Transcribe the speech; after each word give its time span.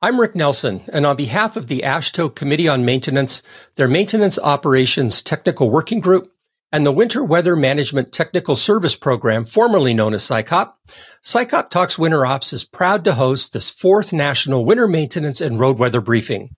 I'm 0.00 0.20
Rick 0.20 0.36
Nelson, 0.36 0.82
and 0.92 1.04
on 1.04 1.16
behalf 1.16 1.56
of 1.56 1.66
the 1.66 1.80
AASHTO 1.80 2.32
Committee 2.36 2.68
on 2.68 2.84
Maintenance, 2.84 3.42
their 3.74 3.88
Maintenance 3.88 4.38
Operations 4.38 5.20
Technical 5.20 5.70
Working 5.70 5.98
Group, 5.98 6.30
and 6.70 6.86
the 6.86 6.92
Winter 6.92 7.24
Weather 7.24 7.56
Management 7.56 8.12
Technical 8.12 8.54
Service 8.54 8.94
Program, 8.94 9.44
formerly 9.44 9.94
known 9.94 10.14
as 10.14 10.22
SICOP, 10.22 10.74
SICOP 11.20 11.68
Talks 11.68 11.98
Winter 11.98 12.24
Ops 12.24 12.52
is 12.52 12.64
proud 12.64 13.04
to 13.06 13.14
host 13.14 13.52
this 13.52 13.70
fourth 13.70 14.12
National 14.12 14.64
Winter 14.64 14.86
Maintenance 14.86 15.40
and 15.40 15.58
Road 15.58 15.80
Weather 15.80 16.00
Briefing. 16.00 16.54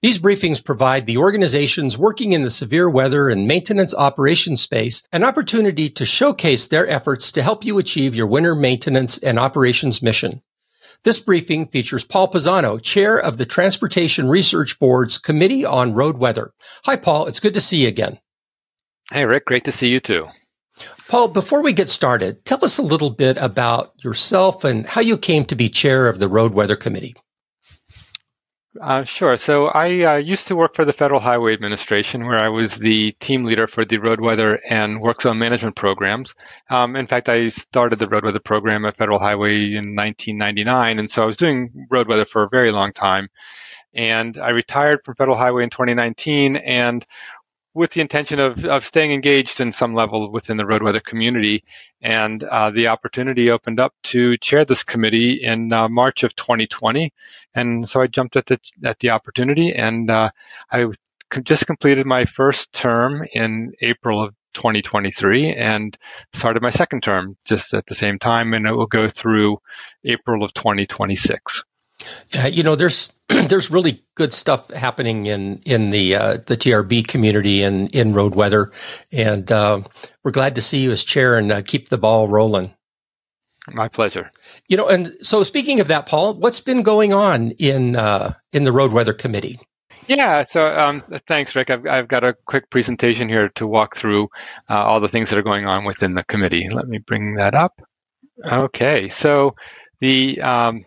These 0.00 0.18
briefings 0.18 0.64
provide 0.64 1.04
the 1.04 1.18
organizations 1.18 1.98
working 1.98 2.32
in 2.32 2.42
the 2.42 2.48
severe 2.48 2.88
weather 2.88 3.28
and 3.28 3.46
maintenance 3.46 3.94
operations 3.94 4.62
space 4.62 5.02
an 5.12 5.24
opportunity 5.24 5.90
to 5.90 6.06
showcase 6.06 6.66
their 6.66 6.88
efforts 6.88 7.30
to 7.32 7.42
help 7.42 7.66
you 7.66 7.76
achieve 7.76 8.14
your 8.14 8.28
winter 8.28 8.54
maintenance 8.54 9.18
and 9.18 9.38
operations 9.38 10.00
mission. 10.00 10.40
This 11.04 11.20
briefing 11.20 11.66
features 11.66 12.04
Paul 12.04 12.30
Pisano, 12.30 12.82
chair 12.82 13.18
of 13.18 13.38
the 13.38 13.46
Transportation 13.46 14.28
Research 14.28 14.78
Board's 14.78 15.16
Committee 15.18 15.64
on 15.64 15.94
Road 15.94 16.18
Weather. 16.18 16.52
Hi, 16.84 16.96
Paul. 16.96 17.26
It's 17.26 17.40
good 17.40 17.54
to 17.54 17.60
see 17.60 17.82
you 17.82 17.88
again. 17.88 18.18
Hey, 19.12 19.24
Rick. 19.24 19.46
Great 19.46 19.64
to 19.64 19.72
see 19.72 19.88
you 19.88 20.00
too. 20.00 20.28
Paul, 21.08 21.28
before 21.28 21.62
we 21.62 21.72
get 21.72 21.88
started, 21.88 22.44
tell 22.44 22.64
us 22.64 22.78
a 22.78 22.82
little 22.82 23.10
bit 23.10 23.36
about 23.38 23.92
yourself 24.02 24.64
and 24.64 24.86
how 24.86 25.00
you 25.00 25.16
came 25.16 25.44
to 25.46 25.56
be 25.56 25.68
chair 25.68 26.08
of 26.08 26.18
the 26.18 26.28
Road 26.28 26.52
Weather 26.52 26.76
Committee. 26.76 27.14
Uh, 28.80 29.02
sure. 29.02 29.36
So 29.36 29.66
I 29.66 30.02
uh, 30.02 30.16
used 30.16 30.48
to 30.48 30.56
work 30.56 30.74
for 30.74 30.84
the 30.84 30.92
Federal 30.92 31.20
Highway 31.20 31.52
Administration, 31.52 32.24
where 32.24 32.42
I 32.42 32.48
was 32.48 32.76
the 32.76 33.12
team 33.12 33.44
leader 33.44 33.66
for 33.66 33.84
the 33.84 33.98
road 33.98 34.20
weather 34.20 34.60
and 34.68 35.00
work 35.00 35.22
zone 35.22 35.38
management 35.38 35.74
programs. 35.74 36.34
Um, 36.70 36.94
in 36.94 37.06
fact, 37.08 37.28
I 37.28 37.48
started 37.48 37.98
the 37.98 38.06
road 38.08 38.24
weather 38.24 38.38
program 38.38 38.84
at 38.84 38.96
Federal 38.96 39.18
Highway 39.18 39.56
in 39.62 39.96
1999, 39.96 40.98
and 41.00 41.10
so 41.10 41.22
I 41.22 41.26
was 41.26 41.36
doing 41.36 41.86
road 41.90 42.08
weather 42.08 42.24
for 42.24 42.44
a 42.44 42.48
very 42.48 42.70
long 42.70 42.92
time. 42.92 43.28
And 43.94 44.36
I 44.38 44.50
retired 44.50 45.00
from 45.04 45.16
Federal 45.16 45.36
Highway 45.36 45.64
in 45.64 45.70
2019, 45.70 46.56
and 46.56 47.04
with 47.78 47.92
the 47.92 48.00
intention 48.00 48.40
of, 48.40 48.64
of 48.64 48.84
staying 48.84 49.12
engaged 49.12 49.60
in 49.60 49.70
some 49.70 49.94
level 49.94 50.32
within 50.32 50.56
the 50.56 50.66
road 50.66 50.82
weather 50.82 51.00
community. 51.00 51.62
And 52.02 52.42
uh, 52.42 52.70
the 52.70 52.88
opportunity 52.88 53.50
opened 53.50 53.78
up 53.78 53.94
to 54.04 54.36
chair 54.36 54.64
this 54.64 54.82
committee 54.82 55.44
in 55.44 55.72
uh, 55.72 55.88
March 55.88 56.24
of 56.24 56.34
2020. 56.34 57.12
And 57.54 57.88
so 57.88 58.00
I 58.00 58.08
jumped 58.08 58.34
at 58.34 58.46
the, 58.46 58.58
at 58.84 58.98
the 58.98 59.10
opportunity 59.10 59.72
and 59.72 60.10
uh, 60.10 60.30
I 60.70 60.86
just 61.44 61.66
completed 61.68 62.04
my 62.04 62.24
first 62.24 62.72
term 62.72 63.24
in 63.32 63.74
April 63.80 64.24
of 64.24 64.34
2023 64.54 65.54
and 65.54 65.96
started 66.32 66.62
my 66.62 66.70
second 66.70 67.04
term 67.04 67.36
just 67.44 67.74
at 67.74 67.86
the 67.86 67.94
same 67.94 68.18
time. 68.18 68.54
And 68.54 68.66
it 68.66 68.72
will 68.72 68.86
go 68.86 69.06
through 69.06 69.60
April 70.04 70.42
of 70.42 70.52
2026. 70.52 71.62
Yeah, 72.32 72.46
you 72.46 72.62
know, 72.62 72.76
there's 72.76 73.12
there's 73.28 73.70
really 73.70 74.04
good 74.14 74.32
stuff 74.32 74.70
happening 74.70 75.26
in 75.26 75.60
in 75.64 75.90
the 75.90 76.14
uh, 76.14 76.38
the 76.46 76.56
TRB 76.56 77.06
community 77.06 77.62
and 77.62 77.94
in 77.94 78.14
road 78.14 78.34
weather, 78.34 78.72
and 79.12 79.50
uh, 79.50 79.82
we're 80.24 80.30
glad 80.30 80.54
to 80.54 80.62
see 80.62 80.78
you 80.78 80.92
as 80.92 81.04
chair 81.04 81.36
and 81.36 81.50
uh, 81.50 81.62
keep 81.62 81.88
the 81.88 81.98
ball 81.98 82.28
rolling. 82.28 82.74
My 83.72 83.88
pleasure. 83.88 84.30
You 84.68 84.76
know, 84.76 84.88
and 84.88 85.14
so 85.20 85.42
speaking 85.42 85.80
of 85.80 85.88
that, 85.88 86.06
Paul, 86.06 86.34
what's 86.34 86.60
been 86.60 86.82
going 86.82 87.12
on 87.12 87.50
in 87.52 87.96
uh, 87.96 88.34
in 88.52 88.64
the 88.64 88.72
road 88.72 88.92
weather 88.92 89.12
committee? 89.12 89.58
Yeah, 90.06 90.46
so 90.48 90.64
um, 90.64 91.02
thanks, 91.28 91.54
Rick. 91.54 91.68
I've, 91.68 91.86
I've 91.86 92.08
got 92.08 92.24
a 92.24 92.34
quick 92.46 92.70
presentation 92.70 93.28
here 93.28 93.50
to 93.56 93.66
walk 93.66 93.94
through 93.94 94.28
uh, 94.70 94.74
all 94.74 95.00
the 95.00 95.08
things 95.08 95.28
that 95.28 95.38
are 95.38 95.42
going 95.42 95.66
on 95.66 95.84
within 95.84 96.14
the 96.14 96.24
committee. 96.24 96.68
Let 96.70 96.88
me 96.88 96.96
bring 96.96 97.34
that 97.34 97.54
up. 97.54 97.78
Okay, 98.42 99.10
so 99.10 99.54
the 100.00 100.40
um, 100.40 100.86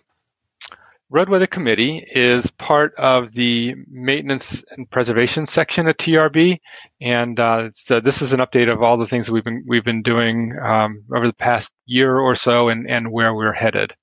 Road 1.14 1.28
Weather 1.28 1.46
Committee 1.46 1.98
is 2.10 2.50
part 2.52 2.96
of 2.96 3.34
the 3.34 3.76
maintenance 3.90 4.64
and 4.72 4.90
preservation 4.90 5.46
section 5.46 5.90
at 5.90 5.98
TRB, 5.98 6.60
and 7.02 7.38
uh, 7.38 7.72
so 7.74 8.00
this 8.00 8.22
is 8.22 8.32
an 8.32 8.40
update 8.40 8.72
of 8.72 8.82
all 8.82 8.96
the 8.96 9.06
things 9.06 9.30
we've 9.30 9.44
been 9.44 9.66
we've 9.68 9.84
been 9.84 10.04
doing 10.04 10.58
um, 10.58 11.04
over 11.14 11.28
the 11.28 11.34
past 11.34 11.74
year 11.86 12.18
or 12.18 12.34
so, 12.36 12.70
and, 12.70 12.90
and 12.90 13.12
where 13.12 13.36
we're 13.36 13.52
headed. 13.52 13.94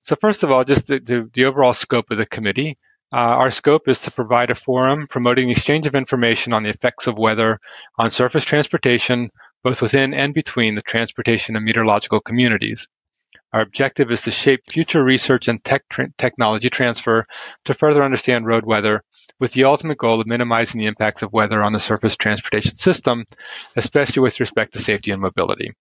So 0.00 0.16
first 0.18 0.44
of 0.44 0.50
all, 0.50 0.64
just 0.64 0.86
the, 0.86 0.98
the, 0.98 1.30
the 1.30 1.44
overall 1.44 1.74
scope 1.74 2.10
of 2.10 2.16
the 2.16 2.24
committee. 2.24 2.78
Uh, 3.12 3.16
our 3.16 3.50
scope 3.50 3.86
is 3.86 4.00
to 4.00 4.10
provide 4.10 4.48
a 4.48 4.54
forum 4.54 5.06
promoting 5.08 5.48
the 5.48 5.52
exchange 5.52 5.86
of 5.86 5.94
information 5.94 6.54
on 6.54 6.62
the 6.62 6.70
effects 6.70 7.06
of 7.06 7.18
weather 7.18 7.60
on 7.98 8.08
surface 8.08 8.46
transportation, 8.46 9.30
both 9.62 9.82
within 9.82 10.14
and 10.14 10.32
between 10.32 10.74
the 10.74 10.80
transportation 10.80 11.54
and 11.54 11.66
meteorological 11.66 12.20
communities. 12.20 12.88
Our 13.54 13.60
objective 13.60 14.10
is 14.10 14.22
to 14.22 14.32
shape 14.32 14.62
future 14.66 15.02
research 15.02 15.46
and 15.46 15.62
tech 15.62 15.88
tra- 15.88 16.10
technology 16.18 16.70
transfer 16.70 17.24
to 17.66 17.74
further 17.74 18.02
understand 18.02 18.48
road 18.48 18.64
weather 18.66 19.04
with 19.38 19.52
the 19.52 19.62
ultimate 19.62 19.96
goal 19.96 20.20
of 20.20 20.26
minimizing 20.26 20.80
the 20.80 20.88
impacts 20.88 21.22
of 21.22 21.32
weather 21.32 21.62
on 21.62 21.72
the 21.72 21.78
surface 21.78 22.16
transportation 22.16 22.74
system, 22.74 23.24
especially 23.76 24.22
with 24.22 24.40
respect 24.40 24.72
to 24.72 24.80
safety 24.80 25.12
and 25.12 25.22
mobility. 25.22 25.72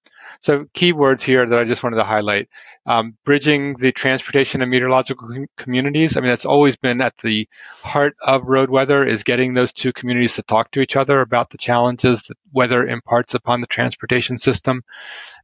So 0.42 0.66
keywords 0.66 1.24
here 1.24 1.48
that 1.48 1.60
I 1.60 1.64
just 1.64 1.82
wanted 1.82 1.96
to 1.96 2.04
highlight, 2.04 2.48
um, 2.86 3.18
bridging 3.26 3.74
the 3.74 3.92
transportation 3.92 4.62
and 4.62 4.70
meteorological 4.70 5.28
com- 5.28 5.48
communities. 5.58 6.16
I 6.16 6.20
mean, 6.20 6.30
that's 6.30 6.46
always 6.46 6.76
been 6.76 7.02
at 7.02 7.18
the 7.18 7.48
heart 7.82 8.16
of 8.22 8.44
road 8.44 8.70
weather 8.70 9.04
is 9.04 9.24
getting 9.24 9.56
those 9.56 9.74
two 9.74 9.94
communities 9.94 10.36
to 10.36 10.44
talk 10.44 10.70
to 10.72 10.82
each 10.82 10.96
other 10.96 11.22
about 11.22 11.50
the 11.50 11.58
challenges 11.58 12.28
that 12.28 12.38
weather 12.52 12.86
imparts 12.86 13.34
upon 13.34 13.62
the 13.62 13.68
transportation 13.68 14.38
system. 14.38 14.84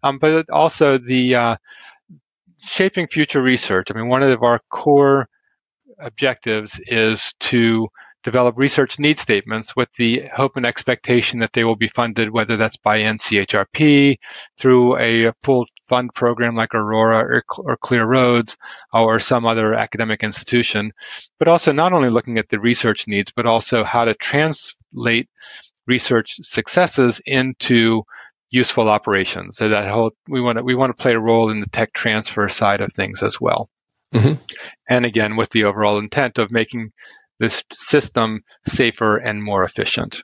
Um, 0.03 0.19
but 0.19 0.51
also 0.51 0.99
the, 0.99 1.35
uh, 1.35 1.55
shaping 2.61 3.07
future 3.07 3.41
research. 3.41 3.87
I 3.91 3.97
mean, 3.97 4.07
one 4.07 4.23
of 4.23 4.43
our 4.43 4.59
core 4.69 5.27
objectives 5.99 6.79
is 6.85 7.33
to 7.39 7.89
develop 8.23 8.57
research 8.57 8.99
need 8.99 9.17
statements 9.17 9.75
with 9.75 9.91
the 9.93 10.23
hope 10.33 10.57
and 10.57 10.65
expectation 10.65 11.39
that 11.39 11.53
they 11.53 11.63
will 11.63 11.75
be 11.75 11.87
funded, 11.87 12.29
whether 12.29 12.57
that's 12.57 12.77
by 12.77 13.01
NCHRP, 13.01 14.15
through 14.57 14.97
a 14.97 15.31
pooled 15.41 15.69
fund 15.87 16.13
program 16.13 16.55
like 16.55 16.75
Aurora 16.75 17.19
or, 17.19 17.43
or 17.59 17.77
Clear 17.77 18.05
Roads, 18.05 18.57
or 18.93 19.19
some 19.19 19.45
other 19.45 19.73
academic 19.73 20.23
institution, 20.23 20.91
but 21.37 21.47
also 21.47 21.71
not 21.71 21.93
only 21.93 22.09
looking 22.09 22.37
at 22.37 22.49
the 22.49 22.59
research 22.59 23.07
needs, 23.07 23.31
but 23.31 23.45
also 23.45 23.83
how 23.83 24.05
to 24.05 24.13
translate 24.13 25.29
research 25.87 26.39
successes 26.43 27.21
into 27.25 28.03
useful 28.49 28.89
operations. 28.89 29.57
So 29.57 29.69
that 29.69 29.89
whole 29.89 30.11
we 30.27 30.41
want 30.41 30.57
to 30.57 30.63
we 30.63 30.75
want 30.75 30.89
to 30.95 31.01
play 31.01 31.13
a 31.13 31.19
role 31.19 31.51
in 31.51 31.59
the 31.59 31.69
tech 31.69 31.93
transfer 31.93 32.47
side 32.49 32.81
of 32.81 32.91
things 32.91 33.23
as 33.23 33.39
well. 33.39 33.69
Mm-hmm. 34.13 34.41
And 34.89 35.05
again, 35.05 35.35
with 35.35 35.49
the 35.49 35.65
overall 35.65 35.99
intent 35.99 36.39
of 36.39 36.51
making 36.51 36.91
this 37.39 37.63
system 37.71 38.43
safer 38.65 39.17
and 39.17 39.41
more 39.43 39.63
efficient. 39.63 40.23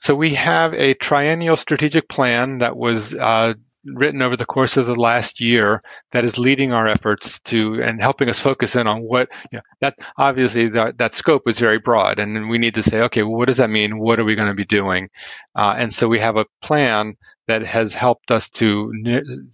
So 0.00 0.14
we 0.14 0.34
have 0.34 0.72
a 0.74 0.94
triennial 0.94 1.56
strategic 1.56 2.08
plan 2.08 2.58
that 2.58 2.76
was 2.76 3.12
uh, 3.12 3.54
written 3.84 4.22
over 4.22 4.36
the 4.36 4.46
course 4.46 4.76
of 4.76 4.86
the 4.86 4.94
last 4.94 5.40
year 5.40 5.82
that 6.12 6.24
is 6.24 6.38
leading 6.38 6.72
our 6.72 6.86
efforts 6.86 7.40
to 7.40 7.82
and 7.82 8.00
helping 8.00 8.28
us 8.28 8.40
focus 8.40 8.76
in 8.76 8.86
on 8.86 9.02
what 9.02 9.28
you 9.52 9.58
know 9.58 9.62
that 9.80 9.96
obviously 10.16 10.68
that, 10.70 10.98
that 10.98 11.12
scope 11.12 11.48
is 11.48 11.58
very 11.58 11.78
broad 11.78 12.18
and 12.18 12.48
we 12.48 12.58
need 12.58 12.74
to 12.74 12.82
say 12.82 13.02
okay 13.02 13.22
well, 13.22 13.36
what 13.36 13.48
does 13.48 13.58
that 13.58 13.70
mean? 13.70 13.98
What 13.98 14.18
are 14.20 14.24
we 14.24 14.34
going 14.34 14.48
to 14.48 14.54
be 14.54 14.64
doing? 14.64 15.10
Uh, 15.54 15.74
and 15.78 15.92
so 15.92 16.08
we 16.08 16.18
have 16.18 16.36
a 16.36 16.46
plan 16.60 17.16
that 17.46 17.64
has 17.64 17.94
helped 17.94 18.30
us 18.30 18.50
to 18.50 18.92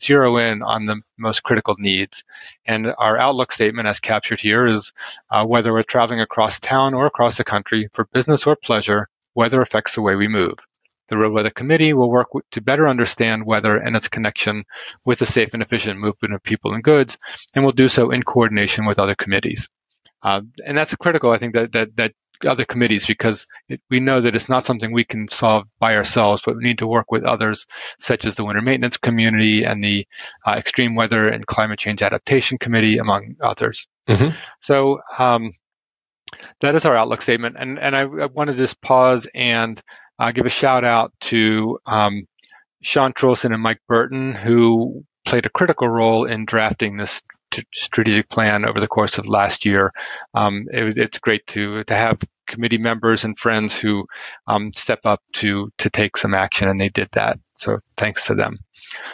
zero 0.01 0.37
in 0.37 0.63
on 0.63 0.85
the 0.85 1.01
most 1.17 1.45
critical 1.45 1.77
needs. 1.79 2.25
And 2.67 2.93
our 2.99 3.17
outlook 3.17 3.53
statement 3.53 3.87
as 3.87 4.01
captured 4.01 4.41
here 4.41 4.67
is 4.67 4.93
uh, 5.31 5.45
whether 5.45 5.73
we're 5.73 5.85
traveling 5.85 6.21
across 6.21 6.59
town 6.59 6.95
or 6.95 7.07
across 7.07 7.39
the 7.39 7.45
country 7.45 7.89
for 7.95 8.07
business 8.13 8.47
or 8.47 8.57
pleasure 8.57 9.09
weather 9.35 9.61
affects 9.61 9.95
the 9.95 10.03
way 10.03 10.17
we 10.17 10.29
move 10.29 10.59
the 11.09 11.19
Road 11.19 11.33
Weather 11.33 11.51
Committee 11.51 11.93
will 11.93 12.11
work 12.11 12.29
to 12.53 12.61
better 12.61 12.89
understand 12.89 13.47
weather 13.47 13.77
and 13.77 13.97
its 13.97 14.09
connection 14.09 14.65
with 15.05 15.19
the 15.19 15.27
safe 15.27 15.53
and 15.53 15.63
efficient 15.63 16.01
movement 16.01 16.35
of 16.35 16.43
people 16.43 16.75
and 16.75 16.83
goods, 16.83 17.19
and 17.55 17.65
will 17.65 17.73
do 17.73 17.89
so 17.89 18.11
in 18.11 18.23
coordination 18.23 18.87
with 18.87 18.99
other 18.99 19.15
committees. 19.15 19.69
Uh, 20.23 20.41
and 20.65 20.77
that's 20.77 20.95
critical, 20.95 21.31
I 21.31 21.39
think, 21.39 21.55
that, 21.55 21.73
that, 21.73 21.97
that 21.97 22.13
other 22.45 22.65
committees 22.65 23.07
because 23.07 23.47
it, 23.69 23.81
we 23.91 24.01
know 24.01 24.21
that 24.21 24.35
it's 24.35 24.49
not 24.49 24.65
something 24.65 24.93
we 24.93 25.05
can 25.05 25.29
solve 25.29 25.67
by 25.79 25.97
ourselves, 25.97 26.43
but 26.45 26.57
we 26.57 26.65
need 26.65 26.79
to 26.79 26.87
work 26.87 27.11
with 27.11 27.25
others, 27.25 27.67
such 27.99 28.25
as 28.25 28.35
the 28.35 28.45
Winter 28.45 28.63
Maintenance 28.63 28.97
Community 28.97 29.65
and 29.65 29.83
the 29.83 30.07
uh, 30.47 30.55
Extreme 30.57 30.95
Weather 30.95 31.29
and 31.29 31.47
Climate 31.47 31.79
Change 31.79 32.03
Adaptation 32.03 32.59
Committee, 32.59 32.99
among 32.99 33.37
others. 33.41 33.87
Mm-hmm. 34.09 34.37
So 34.67 35.01
um, 35.19 35.53
that 36.61 36.75
is 36.75 36.85
our 36.85 36.97
outlook 36.97 37.23
statement, 37.23 37.57
and 37.59 37.79
and 37.79 37.97
I, 37.97 38.03
I 38.03 38.27
want 38.27 38.51
to 38.51 38.57
just 38.57 38.81
pause 38.81 39.27
and 39.35 39.81
uh, 40.19 40.33
give 40.33 40.47
a 40.47 40.51
shout 40.51 40.85
out 40.85 41.13
to 41.21 41.79
um, 41.87 42.27
Sean 42.83 43.13
Trulson 43.13 43.53
and 43.53 43.63
Mike 43.63 43.81
Burton, 43.89 44.35
who 44.35 45.05
played 45.25 45.47
a 45.47 45.51
critical 45.51 45.89
role 45.89 46.27
in 46.27 46.45
drafting 46.45 46.97
this 46.97 47.23
t- 47.51 47.65
strategic 47.73 48.29
plan 48.29 48.69
over 48.69 48.81
the 48.81 48.89
course 48.89 49.19
of 49.19 49.27
last 49.27 49.65
year. 49.65 49.93
Um, 50.35 50.67
it, 50.71 50.99
it's 50.99 51.19
great 51.19 51.47
to 51.49 51.85
to 51.85 51.95
have 51.95 52.19
committee 52.47 52.79
members 52.79 53.25
and 53.25 53.39
friends 53.39 53.77
who 53.77 54.07
um, 54.47 54.73
step 54.73 55.01
up 55.05 55.23
to 55.35 55.71
to 55.79 55.91
take 55.91 56.17
some 56.17 56.35
action, 56.35 56.69
and 56.69 56.81
they 56.81 56.91
did 56.91 57.09
that. 57.13 57.39
So 57.57 57.79
thanks 57.97 58.27
to 58.27 58.35
them. 58.35 58.59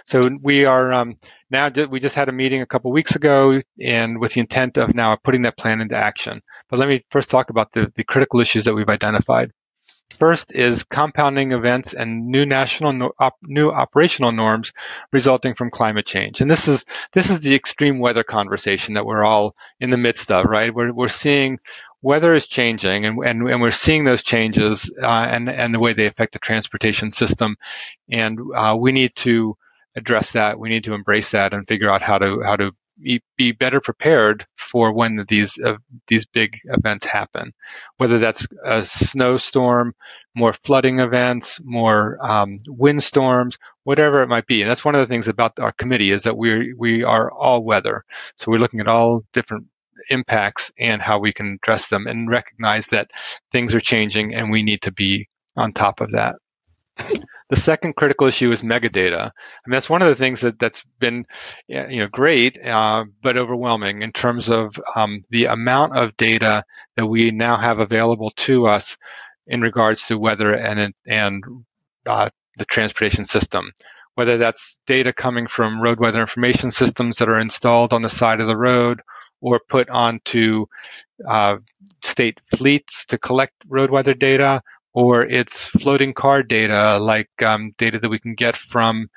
So 0.04 0.20
we 0.42 0.64
are 0.64 0.92
um, 0.92 1.16
now 1.50 1.70
we 1.88 2.00
just 2.00 2.14
had 2.14 2.28
a 2.28 2.32
meeting 2.32 2.62
a 2.62 2.66
couple 2.66 2.90
weeks 2.92 3.16
ago, 3.16 3.60
and 3.80 4.18
with 4.20 4.34
the 4.34 4.40
intent 4.40 4.78
of 4.78 4.94
now 4.94 5.16
putting 5.16 5.42
that 5.42 5.56
plan 5.56 5.80
into 5.80 5.96
action. 5.96 6.42
But 6.68 6.78
let 6.78 6.88
me 6.88 7.04
first 7.10 7.30
talk 7.30 7.50
about 7.50 7.72
the, 7.72 7.92
the 7.94 8.04
critical 8.04 8.40
issues 8.40 8.64
that 8.64 8.74
we've 8.74 8.88
identified. 8.88 9.52
First 10.18 10.52
is 10.54 10.84
compounding 10.84 11.52
events 11.52 11.94
and 11.94 12.26
new 12.28 12.44
national 12.44 13.12
op, 13.18 13.36
new 13.42 13.70
operational 13.70 14.32
norms 14.32 14.72
resulting 15.12 15.54
from 15.54 15.70
climate 15.70 16.04
change. 16.04 16.40
And 16.40 16.50
this 16.50 16.68
is 16.68 16.84
this 17.12 17.30
is 17.30 17.42
the 17.42 17.54
extreme 17.54 17.98
weather 17.98 18.22
conversation 18.22 18.94
that 18.94 19.06
we're 19.06 19.24
all 19.24 19.54
in 19.80 19.90
the 19.90 19.96
midst 19.96 20.30
of, 20.30 20.44
right? 20.44 20.74
We're 20.74 20.92
we're 20.92 21.08
seeing 21.08 21.58
weather 22.02 22.32
is 22.32 22.46
changing, 22.46 23.06
and 23.06 23.18
and, 23.24 23.48
and 23.48 23.60
we're 23.62 23.70
seeing 23.70 24.04
those 24.04 24.22
changes 24.22 24.90
uh, 25.02 25.06
and 25.06 25.48
and 25.48 25.74
the 25.74 25.80
way 25.80 25.92
they 25.92 26.06
affect 26.06 26.32
the 26.32 26.38
transportation 26.38 27.10
system, 27.10 27.56
and 28.10 28.38
uh, 28.54 28.76
we 28.78 28.92
need 28.92 29.14
to 29.16 29.56
address 29.96 30.32
that. 30.32 30.58
We 30.58 30.68
need 30.68 30.84
to 30.84 30.94
embrace 30.94 31.30
that 31.30 31.54
and 31.54 31.66
figure 31.66 31.90
out 31.90 32.02
how 32.02 32.18
to 32.18 32.42
how 32.44 32.56
to 32.56 32.74
be 33.36 33.52
better 33.52 33.80
prepared 33.80 34.46
for 34.56 34.92
when 34.92 35.24
these 35.28 35.58
uh, 35.58 35.76
these 36.06 36.26
big 36.26 36.58
events 36.64 37.04
happen, 37.04 37.52
whether 37.96 38.18
that's 38.18 38.46
a 38.64 38.82
snowstorm, 38.82 39.94
more 40.34 40.52
flooding 40.52 41.00
events, 41.00 41.60
more 41.64 42.18
um, 42.24 42.58
windstorms, 42.68 43.58
whatever 43.84 44.22
it 44.22 44.28
might 44.28 44.46
be. 44.46 44.62
And 44.62 44.70
that's 44.70 44.84
one 44.84 44.94
of 44.94 45.00
the 45.00 45.06
things 45.06 45.28
about 45.28 45.58
our 45.60 45.72
committee 45.72 46.12
is 46.12 46.24
that 46.24 46.36
we 46.36 46.74
we 46.74 47.02
are 47.04 47.30
all 47.30 47.62
weather, 47.64 48.04
so 48.36 48.50
we're 48.50 48.58
looking 48.58 48.80
at 48.80 48.88
all 48.88 49.24
different 49.32 49.66
impacts 50.08 50.72
and 50.78 51.02
how 51.02 51.18
we 51.18 51.32
can 51.32 51.58
address 51.62 51.88
them, 51.88 52.06
and 52.06 52.30
recognize 52.30 52.88
that 52.88 53.10
things 53.52 53.74
are 53.74 53.80
changing 53.80 54.34
and 54.34 54.50
we 54.50 54.62
need 54.62 54.82
to 54.82 54.92
be 54.92 55.28
on 55.56 55.72
top 55.72 56.00
of 56.00 56.12
that. 56.12 56.36
The 57.50 57.56
second 57.56 57.96
critical 57.96 58.28
issue 58.28 58.50
is 58.52 58.62
megadata. 58.62 59.32
Mean, 59.66 59.72
that's 59.72 59.90
one 59.90 60.02
of 60.02 60.08
the 60.08 60.14
things 60.14 60.40
that, 60.42 60.58
that's 60.58 60.84
been, 61.00 61.26
you 61.66 61.98
know, 61.98 62.06
great, 62.06 62.64
uh, 62.64 63.04
but 63.22 63.36
overwhelming 63.36 64.02
in 64.02 64.12
terms 64.12 64.48
of 64.48 64.80
um, 64.94 65.24
the 65.30 65.46
amount 65.46 65.96
of 65.96 66.16
data 66.16 66.64
that 66.96 67.06
we 67.06 67.30
now 67.30 67.56
have 67.56 67.80
available 67.80 68.30
to 68.30 68.66
us 68.66 68.96
in 69.48 69.60
regards 69.60 70.06
to 70.06 70.18
weather 70.18 70.54
and, 70.54 70.94
and 71.06 71.44
uh, 72.06 72.30
the 72.56 72.64
transportation 72.64 73.24
system. 73.24 73.72
Whether 74.14 74.38
that's 74.38 74.78
data 74.86 75.12
coming 75.12 75.48
from 75.48 75.80
road 75.80 75.98
weather 75.98 76.20
information 76.20 76.70
systems 76.70 77.18
that 77.18 77.28
are 77.28 77.38
installed 77.38 77.92
on 77.92 78.02
the 78.02 78.08
side 78.08 78.40
of 78.40 78.48
the 78.48 78.56
road 78.56 79.00
or 79.40 79.60
put 79.68 79.88
onto 79.90 80.66
uh, 81.26 81.56
state 82.02 82.40
fleets 82.54 83.06
to 83.06 83.18
collect 83.18 83.54
road 83.66 83.90
weather 83.90 84.14
data, 84.14 84.62
or 84.92 85.22
it's 85.22 85.66
floating 85.66 86.14
car 86.14 86.42
data 86.42 86.98
like 86.98 87.30
um, 87.42 87.72
data 87.78 87.98
that 87.98 88.08
we 88.08 88.18
can 88.18 88.34
get 88.34 88.56
from 88.56 89.08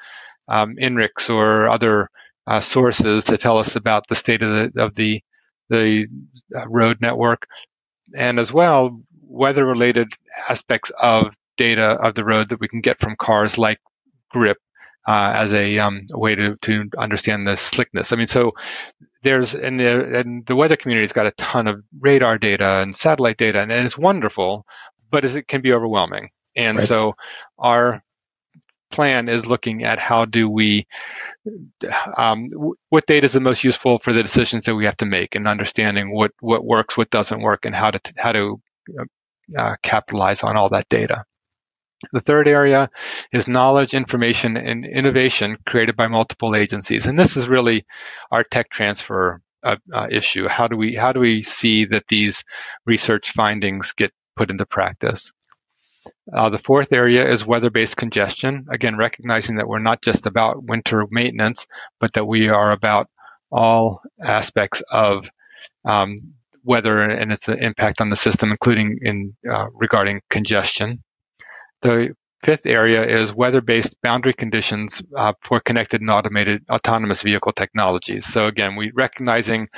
um, 0.48 0.76
INRIX 0.76 1.30
or 1.30 1.68
other 1.68 2.10
uh, 2.46 2.60
sources 2.60 3.26
to 3.26 3.38
tell 3.38 3.58
us 3.58 3.76
about 3.76 4.08
the 4.08 4.16
state 4.16 4.44
of 4.44 4.74
the 4.74 4.82
of 4.82 4.96
the 4.96 5.22
the 5.70 6.08
uh, 6.56 6.68
road 6.68 6.98
network, 7.02 7.48
and 8.16 8.40
as 8.40 8.52
well 8.52 9.02
weather 9.22 9.66
related 9.66 10.14
aspects 10.48 10.92
of 11.00 11.36
data 11.58 11.84
of 11.84 12.16
the 12.16 12.26
road 12.26 12.50
that 12.50 12.60
we 12.60 12.68
can 12.68 12.82
get 12.82 13.00
from 13.00 13.16
cars 13.16 13.58
like 13.58 13.80
grip 14.30 14.58
uh, 15.08 15.32
as 15.36 15.54
a, 15.54 15.80
um, 15.80 16.06
way 16.12 16.36
to, 16.36 16.56
to 16.58 16.90
understand 16.98 17.48
the 17.48 17.58
slickness. 17.58 18.12
I 18.12 18.16
mean, 18.16 18.28
so 18.28 18.54
there's 19.22 19.54
and 19.56 19.80
the, 19.80 20.20
and 20.20 20.46
the 20.46 20.56
weather 20.56 20.76
community's 20.76 21.14
got 21.14 21.28
a 21.28 21.32
ton 21.32 21.68
of 21.68 21.84
radar 22.00 22.38
data 22.38 22.82
and 22.82 22.96
satellite 22.96 23.38
data, 23.38 23.62
and, 23.62 23.72
and 23.72 23.86
it's 23.86 23.98
wonderful 23.98 24.66
but 25.14 25.24
it 25.24 25.48
can 25.48 25.62
be 25.62 25.72
overwhelming. 25.72 26.32
And 26.56 26.80
right. 26.80 26.88
so 26.88 27.14
our 27.60 28.04
plan 28.92 29.30
is 29.30 29.46
looking 29.46 29.84
at 29.84 30.00
how 30.00 30.26
do 30.26 30.50
we 30.50 30.88
um, 32.18 32.50
what 32.90 33.06
data 33.06 33.26
is 33.26 33.34
the 33.34 33.40
most 33.40 33.64
useful 33.64 34.00
for 34.00 34.12
the 34.12 34.22
decisions 34.22 34.66
that 34.66 34.76
we 34.76 34.86
have 34.86 34.98
to 34.98 35.06
make 35.06 35.36
and 35.36 35.48
understanding 35.48 36.14
what 36.14 36.32
what 36.40 36.66
works 36.66 36.98
what 36.98 37.10
doesn't 37.10 37.42
work 37.42 37.66
and 37.66 37.76
how 37.76 37.92
to 37.92 38.00
how 38.18 38.32
to 38.32 38.62
uh, 39.58 39.76
capitalize 39.82 40.44
on 40.44 40.58
all 40.58 40.70
that 40.70 40.88
data 40.90 41.26
the 42.12 42.22
third 42.22 42.48
area 42.48 42.90
is 43.32 43.48
knowledge 43.48 43.96
information 43.96 44.58
and 44.58 44.86
innovation 44.86 45.58
created 45.66 45.96
by 45.96 46.08
multiple 46.08 46.56
agencies 46.56 47.08
and 47.08 47.18
this 47.18 47.36
is 47.36 47.50
really 47.50 47.86
our 48.32 48.44
tech 48.44 48.70
transfer 48.70 49.42
uh, 49.64 49.78
uh, 49.92 50.08
issue 50.12 50.48
how 50.48 50.68
do 50.68 50.78
we 50.78 50.94
how 50.94 51.14
do 51.14 51.20
we 51.20 51.42
see 51.42 51.86
that 51.86 52.08
these 52.08 52.44
research 52.86 53.32
findings 53.32 53.94
get 53.94 54.12
put 54.36 54.52
into 54.52 54.66
practice. 54.66 55.32
Uh, 56.34 56.50
the 56.50 56.58
fourth 56.58 56.92
area 56.92 57.30
is 57.30 57.46
weather-based 57.46 57.96
congestion. 57.96 58.66
Again, 58.70 58.98
recognizing 58.98 59.58
that 59.58 59.68
we're 59.68 59.80
not 59.80 60.02
just 60.02 60.26
about 60.26 60.64
winter 60.64 61.06
maintenance, 61.10 61.68
but 62.00 62.14
that 62.14 62.26
we 62.26 62.50
are 62.50 62.72
about 62.72 63.08
all 63.52 64.02
aspects 64.22 64.82
of 64.92 65.30
um, 65.86 66.18
weather 66.64 67.00
and 67.00 67.32
its 67.32 67.48
impact 67.48 68.02
on 68.02 68.10
the 68.10 68.16
system, 68.16 68.52
including 68.52 69.00
in 69.02 69.36
uh, 69.50 69.68
regarding 69.74 70.22
congestion. 70.30 71.04
The 71.82 72.16
fifth 72.44 72.66
area 72.66 73.06
is 73.06 73.34
weather-based 73.34 74.02
boundary 74.02 74.34
conditions 74.34 75.02
uh, 75.18 75.34
for 75.42 75.60
connected 75.60 76.02
and 76.02 76.10
automated 76.10 76.64
autonomous 76.70 77.24
vehicle 77.24 77.54
technologies. 77.54 78.26
So 78.26 78.48
again, 78.48 78.76
we 78.76 78.92
recognizing 78.94 79.70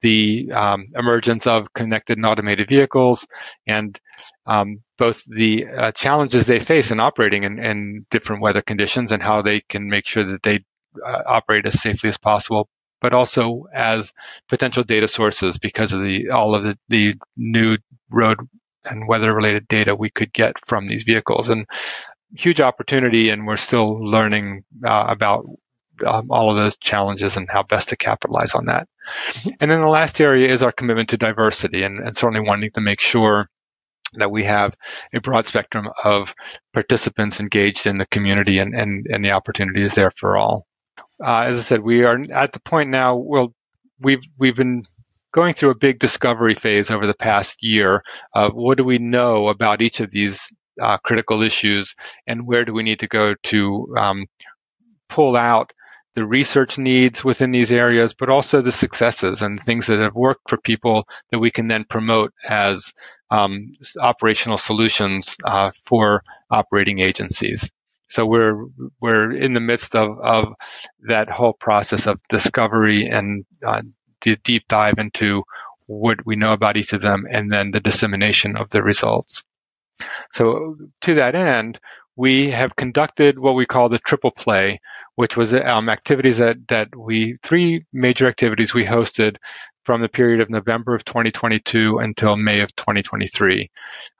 the 0.00 0.52
um, 0.52 0.86
emergence 0.94 1.46
of 1.46 1.72
connected 1.72 2.18
and 2.18 2.26
automated 2.26 2.68
vehicles 2.68 3.26
and 3.66 3.98
um, 4.46 4.78
both 4.98 5.24
the 5.26 5.66
uh, 5.66 5.92
challenges 5.92 6.46
they 6.46 6.60
face 6.60 6.90
in 6.90 7.00
operating 7.00 7.44
in, 7.44 7.58
in, 7.58 8.06
different 8.10 8.42
weather 8.42 8.62
conditions 8.62 9.12
and 9.12 9.22
how 9.22 9.42
they 9.42 9.60
can 9.60 9.88
make 9.88 10.06
sure 10.06 10.24
that 10.24 10.42
they 10.42 10.64
uh, 11.04 11.22
operate 11.26 11.66
as 11.66 11.80
safely 11.80 12.08
as 12.08 12.18
possible, 12.18 12.68
but 13.00 13.14
also 13.14 13.66
as 13.72 14.12
potential 14.48 14.82
data 14.82 15.06
sources 15.06 15.58
because 15.58 15.92
of 15.92 16.02
the 16.02 16.30
all 16.30 16.54
of 16.54 16.64
the, 16.64 16.76
the 16.88 17.14
new 17.36 17.76
road 18.10 18.38
and 18.84 19.06
weather 19.06 19.34
related 19.34 19.68
data 19.68 19.94
we 19.94 20.10
could 20.10 20.32
get 20.32 20.54
from 20.66 20.88
these 20.88 21.04
vehicles. 21.04 21.48
And 21.48 21.66
huge 22.34 22.60
opportunity, 22.60 23.30
and 23.30 23.46
we're 23.46 23.56
still 23.56 24.02
learning 24.02 24.64
uh, 24.84 25.06
about 25.08 25.46
um, 26.06 26.30
all 26.30 26.50
of 26.50 26.62
those 26.62 26.76
challenges 26.78 27.36
and 27.36 27.48
how 27.50 27.62
best 27.62 27.90
to 27.90 27.96
capitalize 27.96 28.54
on 28.54 28.66
that. 28.66 28.88
Mm-hmm. 29.34 29.50
And 29.60 29.70
then 29.70 29.80
the 29.80 29.88
last 29.88 30.20
area 30.20 30.50
is 30.50 30.62
our 30.62 30.72
commitment 30.72 31.10
to 31.10 31.16
diversity, 31.16 31.82
and, 31.82 31.98
and 31.98 32.16
certainly 32.16 32.46
wanting 32.46 32.70
to 32.72 32.80
make 32.80 33.00
sure 33.00 33.48
that 34.14 34.30
we 34.30 34.44
have 34.44 34.74
a 35.14 35.20
broad 35.20 35.46
spectrum 35.46 35.88
of 36.04 36.34
participants 36.72 37.40
engaged 37.40 37.86
in 37.86 37.98
the 37.98 38.06
community 38.06 38.58
and, 38.58 38.74
and, 38.74 39.06
and 39.10 39.24
the 39.24 39.30
opportunity 39.30 39.82
is 39.82 39.94
there 39.94 40.10
for 40.10 40.36
all. 40.36 40.66
Uh, 41.24 41.44
as 41.44 41.58
I 41.58 41.62
said, 41.62 41.80
we 41.80 42.04
are 42.04 42.18
at 42.32 42.52
the 42.52 42.60
point 42.60 42.90
now, 42.90 43.16
well, 43.16 43.54
we've, 43.98 44.20
we've 44.38 44.56
been 44.56 44.84
going 45.32 45.54
through 45.54 45.70
a 45.70 45.76
big 45.76 45.98
discovery 45.98 46.54
phase 46.54 46.90
over 46.90 47.06
the 47.06 47.14
past 47.14 47.62
year 47.62 48.02
of 48.34 48.52
what 48.52 48.76
do 48.76 48.84
we 48.84 48.98
know 48.98 49.48
about 49.48 49.80
each 49.80 50.00
of 50.00 50.10
these 50.10 50.52
uh, 50.82 50.98
critical 50.98 51.42
issues 51.42 51.94
and 52.26 52.46
where 52.46 52.64
do 52.64 52.72
we 52.72 52.82
need 52.82 53.00
to 53.00 53.08
go 53.08 53.34
to 53.44 53.94
um, 53.96 54.26
pull 55.08 55.36
out 55.36 55.72
the 56.14 56.26
research 56.26 56.78
needs 56.78 57.24
within 57.24 57.52
these 57.52 57.72
areas, 57.72 58.12
but 58.12 58.28
also 58.28 58.60
the 58.60 58.72
successes 58.72 59.42
and 59.42 59.58
things 59.58 59.86
that 59.86 59.98
have 59.98 60.14
worked 60.14 60.48
for 60.48 60.58
people 60.58 61.06
that 61.30 61.38
we 61.38 61.50
can 61.50 61.68
then 61.68 61.84
promote 61.88 62.34
as 62.46 62.92
um, 63.30 63.72
operational 63.98 64.58
solutions 64.58 65.36
uh, 65.42 65.70
for 65.86 66.22
operating 66.50 66.98
agencies. 66.98 67.70
So 68.08 68.26
we're 68.26 68.66
we're 69.00 69.32
in 69.32 69.54
the 69.54 69.60
midst 69.60 69.96
of, 69.96 70.18
of 70.18 70.52
that 71.08 71.30
whole 71.30 71.54
process 71.54 72.06
of 72.06 72.20
discovery 72.28 73.08
and 73.08 73.46
uh, 73.66 73.80
deep 74.20 74.68
dive 74.68 74.98
into 74.98 75.44
what 75.86 76.24
we 76.26 76.36
know 76.36 76.52
about 76.52 76.76
each 76.76 76.92
of 76.92 77.00
them, 77.00 77.24
and 77.30 77.50
then 77.50 77.70
the 77.70 77.80
dissemination 77.80 78.56
of 78.56 78.68
the 78.68 78.82
results. 78.82 79.44
So 80.30 80.76
to 81.02 81.14
that 81.14 81.34
end, 81.34 81.78
we 82.16 82.50
have 82.50 82.76
conducted 82.76 83.38
what 83.38 83.54
we 83.54 83.66
call 83.66 83.88
the 83.88 83.98
triple 83.98 84.30
play, 84.30 84.80
which 85.14 85.36
was 85.36 85.54
um, 85.54 85.88
activities 85.88 86.38
that, 86.38 86.68
that 86.68 86.94
we, 86.94 87.36
three 87.42 87.86
major 87.92 88.28
activities 88.28 88.74
we 88.74 88.84
hosted 88.84 89.36
from 89.84 90.02
the 90.02 90.08
period 90.08 90.40
of 90.40 90.50
November 90.50 90.94
of 90.94 91.04
2022 91.04 91.98
until 91.98 92.36
May 92.36 92.60
of 92.60 92.74
2023. 92.76 93.70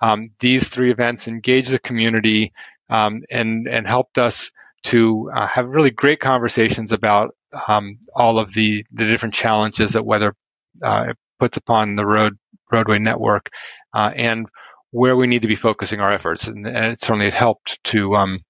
Um, 0.01 0.31
these 0.41 0.69
three 0.69 0.91
events 0.91 1.29
engaged 1.29 1.71
the 1.71 1.79
community 1.79 2.53
um, 2.89 3.23
and, 3.31 3.69
and 3.69 3.87
helped 3.87 4.19
us 4.19 4.51
to 4.85 5.31
uh, 5.33 5.47
have 5.47 5.69
really 5.69 5.91
great 5.91 6.19
conversations 6.19 6.93
about 6.93 7.35
um, 7.69 7.99
all 8.15 8.39
of 8.39 8.53
the, 8.53 8.85
the 8.93 9.07
different 9.07 9.35
challenges 9.35 9.93
that 9.93 10.05
weather 10.05 10.35
uh, 10.83 11.12
puts 11.39 11.57
upon 11.57 11.95
the 11.95 12.07
road 12.07 12.37
roadway 12.73 12.99
network 12.99 13.51
uh, 13.93 14.11
and 14.17 14.47
where 14.92 15.16
we 15.16 15.26
need 15.26 15.42
to 15.42 15.49
be 15.49 15.56
focusing 15.56 16.00
our 16.00 16.12
efforts. 16.12 16.46
And, 16.46 16.66
and 16.66 16.92
it 16.92 17.00
certainly 17.00 17.26
it 17.26 17.34
helped 17.34 17.82
to 17.84 18.14
um, 18.14 18.40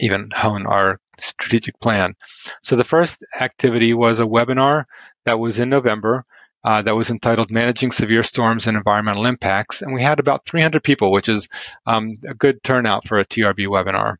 even 0.00 0.30
hone 0.34 0.66
our 0.66 1.00
strategic 1.20 1.80
plan. 1.80 2.14
So 2.62 2.76
the 2.76 2.84
first 2.84 3.24
activity 3.38 3.94
was 3.94 4.20
a 4.20 4.24
webinar 4.24 4.84
that 5.24 5.38
was 5.38 5.58
in 5.58 5.70
November. 5.70 6.24
Uh, 6.64 6.82
that 6.82 6.96
was 6.96 7.10
entitled 7.10 7.52
Managing 7.52 7.92
Severe 7.92 8.24
Storms 8.24 8.66
and 8.66 8.76
Environmental 8.76 9.26
Impacts. 9.26 9.80
And 9.80 9.94
we 9.94 10.02
had 10.02 10.18
about 10.18 10.44
300 10.44 10.82
people, 10.82 11.12
which 11.12 11.28
is 11.28 11.48
um, 11.86 12.12
a 12.28 12.34
good 12.34 12.62
turnout 12.64 13.06
for 13.06 13.18
a 13.18 13.24
TRB 13.24 13.68
webinar. 13.68 14.16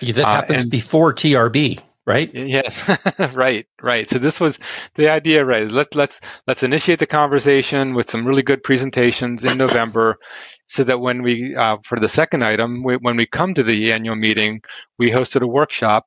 Yeah, 0.00 0.12
that 0.12 0.26
happens 0.26 0.58
uh, 0.58 0.60
and, 0.64 0.70
before 0.70 1.14
TRB, 1.14 1.80
right? 2.08 2.34
Yes, 2.34 2.82
right, 3.34 3.66
right. 3.82 4.08
So 4.08 4.18
this 4.18 4.40
was 4.40 4.58
the 4.94 5.10
idea, 5.10 5.44
right? 5.44 5.70
Let's 5.70 5.94
let's 5.94 6.22
let's 6.46 6.62
initiate 6.62 7.00
the 7.00 7.06
conversation 7.06 7.94
with 7.94 8.08
some 8.08 8.26
really 8.26 8.42
good 8.42 8.62
presentations 8.62 9.44
in 9.44 9.58
November, 9.58 10.18
so 10.66 10.84
that 10.84 11.00
when 11.00 11.22
we 11.22 11.54
uh, 11.54 11.76
for 11.84 12.00
the 12.00 12.08
second 12.08 12.42
item, 12.42 12.82
we, 12.82 12.96
when 12.96 13.18
we 13.18 13.26
come 13.26 13.52
to 13.54 13.62
the 13.62 13.92
annual 13.92 14.16
meeting, 14.16 14.62
we 14.98 15.10
hosted 15.10 15.42
a 15.42 15.46
workshop 15.46 16.06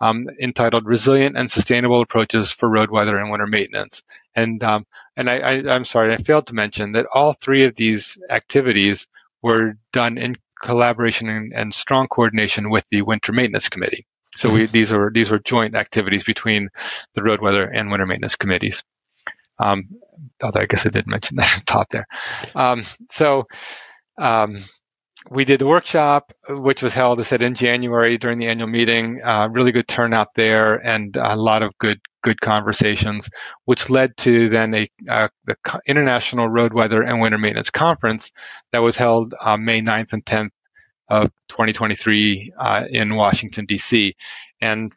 um, 0.00 0.26
entitled 0.40 0.86
"Resilient 0.86 1.36
and 1.36 1.50
Sustainable 1.50 2.00
Approaches 2.00 2.50
for 2.50 2.70
Road 2.70 2.90
Weather 2.90 3.18
and 3.18 3.30
Winter 3.30 3.46
Maintenance." 3.46 4.02
And 4.34 4.64
um, 4.64 4.86
and 5.18 5.28
I, 5.28 5.38
I 5.40 5.74
I'm 5.74 5.84
sorry, 5.84 6.14
I 6.14 6.16
failed 6.16 6.46
to 6.46 6.54
mention 6.54 6.92
that 6.92 7.06
all 7.12 7.34
three 7.34 7.66
of 7.66 7.76
these 7.76 8.18
activities 8.30 9.06
were 9.42 9.74
done 9.92 10.16
in 10.16 10.36
collaboration 10.58 11.28
and, 11.28 11.52
and 11.52 11.74
strong 11.74 12.08
coordination 12.08 12.70
with 12.70 12.86
the 12.88 13.02
Winter 13.02 13.32
Maintenance 13.32 13.68
Committee. 13.68 14.06
So 14.36 14.50
we, 14.50 14.66
these 14.66 14.92
are 14.92 15.10
these 15.12 15.30
were 15.30 15.38
joint 15.38 15.74
activities 15.74 16.24
between 16.24 16.68
the 17.14 17.22
road 17.22 17.40
weather 17.40 17.64
and 17.64 17.90
winter 17.90 18.06
maintenance 18.06 18.36
committees. 18.36 18.82
Um, 19.58 19.88
although 20.42 20.60
I 20.60 20.66
guess 20.66 20.86
I 20.86 20.90
did 20.90 21.06
mention 21.06 21.36
that 21.38 21.62
top 21.66 21.88
there. 21.90 22.06
Um, 22.54 22.84
so 23.10 23.42
um, 24.18 24.64
we 25.30 25.44
did 25.44 25.60
the 25.60 25.66
workshop, 25.66 26.32
which 26.48 26.82
was 26.82 26.94
held, 26.94 27.20
I 27.20 27.22
said, 27.22 27.42
in 27.42 27.54
January 27.54 28.18
during 28.18 28.38
the 28.38 28.48
annual 28.48 28.68
meeting. 28.68 29.20
Uh, 29.22 29.48
really 29.50 29.72
good 29.72 29.86
turnout 29.86 30.28
there, 30.34 30.74
and 30.74 31.16
a 31.16 31.36
lot 31.36 31.62
of 31.62 31.76
good 31.78 32.00
good 32.22 32.40
conversations, 32.40 33.28
which 33.64 33.90
led 33.90 34.16
to 34.16 34.48
then 34.48 34.74
a, 34.74 34.88
uh, 35.10 35.28
the 35.44 35.56
International 35.86 36.48
Road 36.48 36.72
Weather 36.72 37.02
and 37.02 37.20
Winter 37.20 37.38
Maintenance 37.38 37.70
Conference 37.70 38.30
that 38.72 38.78
was 38.78 38.96
held 38.96 39.34
uh, 39.40 39.56
May 39.56 39.80
9th 39.80 40.12
and 40.12 40.24
10th 40.24 40.50
of 41.12 41.30
2023 41.48 42.52
uh, 42.58 42.84
in 42.88 43.14
Washington 43.14 43.66
D.C. 43.66 44.16
And 44.60 44.92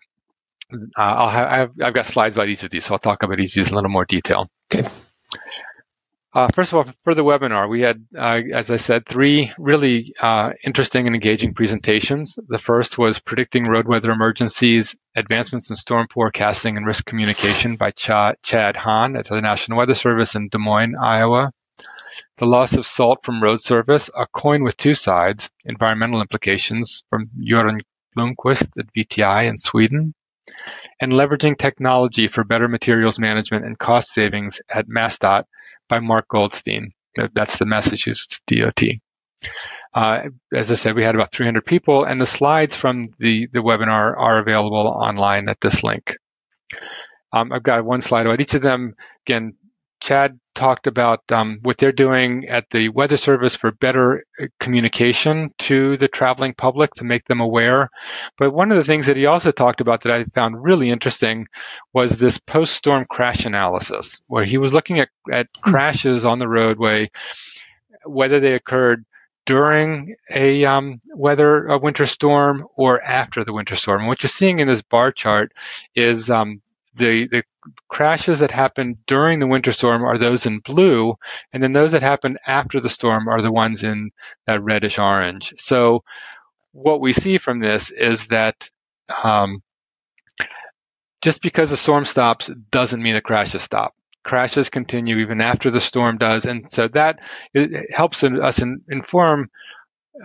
uh, 0.72 0.78
I'll 0.98 1.30
have, 1.30 1.72
I've 1.82 1.94
got 1.94 2.06
slides 2.06 2.36
about 2.36 2.48
each 2.48 2.64
of 2.64 2.70
these, 2.70 2.86
so 2.86 2.94
I'll 2.94 3.00
talk 3.00 3.24
about 3.24 3.40
each 3.40 3.52
of 3.52 3.56
these 3.56 3.68
in 3.68 3.74
a 3.74 3.76
little 3.76 3.92
more 3.92 4.06
detail. 4.06 4.50
Okay. 4.74 4.88
Uh, 6.34 6.48
first 6.54 6.74
of 6.74 6.78
all, 6.78 6.94
for 7.06 7.16
the 7.16 7.24
webinar, 7.24 7.70
we 7.70 7.82
had, 7.82 8.06
uh, 8.18 8.42
as 8.54 8.70
I 8.70 8.76
said, 8.76 9.06
three 9.06 9.54
really 9.58 10.14
uh, 10.22 10.52
interesting 10.66 11.06
and 11.08 11.16
engaging 11.16 11.54
presentations. 11.54 12.38
The 12.48 12.60
first 12.60 12.98
was 12.98 13.20
Predicting 13.20 13.64
Road 13.64 13.88
Weather 13.88 14.12
Emergencies, 14.12 14.96
Advancements 15.16 15.70
in 15.70 15.78
Storm 15.78 16.08
Forecasting 16.10 16.76
and 16.76 16.86
Risk 16.86 17.06
Communication 17.06 17.78
by 17.78 17.92
Ch- 17.92 18.38
Chad 18.42 18.76
Hahn 18.76 19.16
at 19.16 19.28
the 19.28 19.42
National 19.42 19.78
Weather 19.78 19.94
Service 19.94 20.36
in 20.36 20.50
Des 20.50 20.58
Moines, 20.58 20.96
Iowa. 20.96 21.52
The 22.38 22.46
loss 22.46 22.76
of 22.76 22.86
salt 22.86 23.24
from 23.24 23.42
road 23.42 23.62
service, 23.62 24.10
a 24.16 24.28
coin 24.28 24.64
with 24.64 24.78
two 24.78 24.94
sides, 24.94 25.50
environmental 25.64 26.22
implications 26.22 27.04
from 27.10 27.30
Göran 27.40 27.82
Blomqvist 28.18 28.78
at 28.78 28.94
VTI 28.94 29.48
in 29.48 29.58
Sweden, 29.58 30.14
and 31.00 31.12
leveraging 31.12 31.58
technology 31.58 32.28
for 32.28 32.44
better 32.44 32.68
materials 32.68 33.20
management 33.20 33.66
and 33.66 33.78
cost 33.78 34.12
savings 34.12 34.62
at 34.70 34.88
MassDOT 34.88 35.46
by 35.88 36.00
Mark 36.00 36.28
Goldstein. 36.28 36.92
That's 37.34 37.58
the 37.58 37.66
Massachusetts 37.66 38.42
DOT. 38.48 38.82
Uh, 39.94 40.24
as 40.54 40.72
I 40.72 40.76
said, 40.76 40.96
we 40.96 41.06
had 41.06 41.16
about 41.16 41.32
300 41.32 41.66
people, 41.66 42.04
and 42.04 42.20
the 42.20 42.26
slides 42.26 42.76
from 42.76 43.14
the, 43.18 43.48
the 43.52 43.60
webinar 43.60 44.14
are 44.18 44.40
available 44.40 44.88
online 44.88 45.48
at 45.48 45.62
this 45.62 45.84
link. 45.84 46.18
Um, 47.32 47.52
I've 47.52 47.64
got 47.64 47.86
one 47.86 48.02
slide 48.02 48.26
about 48.26 48.42
each 48.42 48.54
of 48.54 48.62
them. 48.62 48.96
Again, 49.26 49.56
Chad 50.00 50.40
talked 50.54 50.88
about 50.88 51.22
um, 51.32 51.60
what 51.62 51.78
they're 51.78 51.92
doing 51.92 52.48
at 52.48 52.70
the 52.70 52.90
Weather 52.90 53.18
Service 53.18 53.56
for 53.56 53.72
better 53.72 54.24
uh, 54.40 54.46
communication 54.60 55.54
to 55.60 55.98
the 55.98 56.08
traveling 56.08 56.54
public 56.54 56.94
to 56.96 57.04
make 57.04 57.26
them 57.26 57.42
aware. 57.42 57.90
But 58.38 58.52
one 58.52 58.72
of 58.72 58.78
the 58.78 58.84
things 58.84 59.08
that 59.08 59.18
he 59.18 59.26
also 59.26 59.52
talked 59.52 59.82
about 59.82 60.02
that 60.02 60.14
I 60.14 60.24
found 60.26 60.64
really 60.64 60.90
interesting 60.90 61.48
was 61.94 62.18
this 62.18 62.38
post 62.38 62.74
storm 62.74 63.06
crash 63.10 63.46
analysis, 63.46 64.22
where 64.28 64.46
he 64.46 64.58
was 64.58 64.74
looking 64.74 65.00
at, 65.00 65.10
at 65.32 65.48
hmm. 65.58 65.72
crashes 65.72 66.26
on 66.26 66.40
the 66.40 66.48
roadway, 66.48 67.12
whether 68.06 68.40
they 68.40 68.54
occurred 68.54 69.06
during 69.46 70.16
a 70.34 70.66
um, 70.66 71.00
weather 71.14 71.68
a 71.68 71.78
winter 71.78 72.06
storm 72.06 72.66
or 72.76 73.02
after 73.02 73.44
the 73.44 73.54
winter 73.54 73.76
storm. 73.76 74.02
And 74.02 74.08
what 74.08 74.24
you're 74.24 74.30
seeing 74.30 74.60
in 74.60 74.68
this 74.68 74.82
bar 74.82 75.12
chart 75.12 75.54
is 75.94 76.30
um, 76.30 76.62
the, 76.96 77.28
the 77.28 77.44
crashes 77.88 78.40
that 78.40 78.52
happen 78.52 78.98
during 79.08 79.40
the 79.40 79.48
winter 79.48 79.72
storm 79.72 80.04
are 80.04 80.18
those 80.18 80.46
in 80.46 80.60
blue, 80.60 81.16
and 81.54 81.62
then 81.62 81.74
those 81.74 81.94
that 81.94 82.02
happen 82.02 82.38
after 82.46 82.80
the 82.80 82.90
storm 82.90 83.28
are 83.28 83.42
the 83.42 83.52
ones 83.52 83.84
in 83.84 84.12
that 84.48 84.62
reddish 84.64 85.00
orange. 85.00 85.54
So 85.58 86.04
what 86.72 87.02
we 87.02 87.14
see 87.14 87.38
from 87.38 87.60
this 87.60 87.92
is 87.92 88.28
that 88.28 88.70
um, 89.24 89.62
just 91.22 91.42
because 91.42 91.70
the 91.70 91.78
storm 91.78 92.06
stops 92.06 92.52
doesn't 92.72 93.02
mean 93.02 93.16
the 93.16 93.22
crashes 93.22 93.64
stop. 93.64 93.94
Crashes 94.24 94.70
continue 94.70 95.18
even 95.20 95.40
after 95.42 95.70
the 95.70 95.80
storm 95.80 96.18
does, 96.18 96.46
and 96.46 96.70
so 96.70 96.88
that 96.90 97.20
helps 97.92 98.24
us 98.24 98.62
inform 98.90 99.50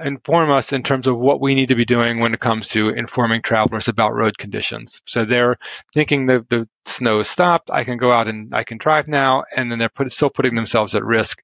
inform 0.05 0.51
us 0.51 0.73
in 0.73 0.83
terms 0.83 1.07
of 1.07 1.19
what 1.19 1.41
we 1.41 1.55
need 1.55 1.69
to 1.71 1.75
be 1.75 1.85
doing 1.85 2.21
when 2.21 2.33
it 2.33 2.41
comes 2.41 2.69
to 2.69 2.91
informing 2.91 3.43
travelers 3.43 3.89
about 3.89 4.15
road 4.15 4.39
conditions. 4.39 5.03
So 5.05 5.25
they're 5.25 5.59
thinking 5.95 6.27
that 6.27 6.49
the 6.49 6.69
snow 6.85 7.23
stopped, 7.23 7.71
I 7.73 7.85
can 7.85 7.99
go 7.99 8.13
out 8.13 8.29
and 8.29 8.55
I 8.55 8.65
can 8.65 8.79
drive 8.79 9.09
now, 9.09 9.45
and 9.55 9.71
then 9.71 9.79
they're 9.79 9.89
put, 9.89 10.13
still 10.13 10.31
putting 10.31 10.55
themselves 10.55 10.95
at 10.95 11.05
risk. 11.05 11.43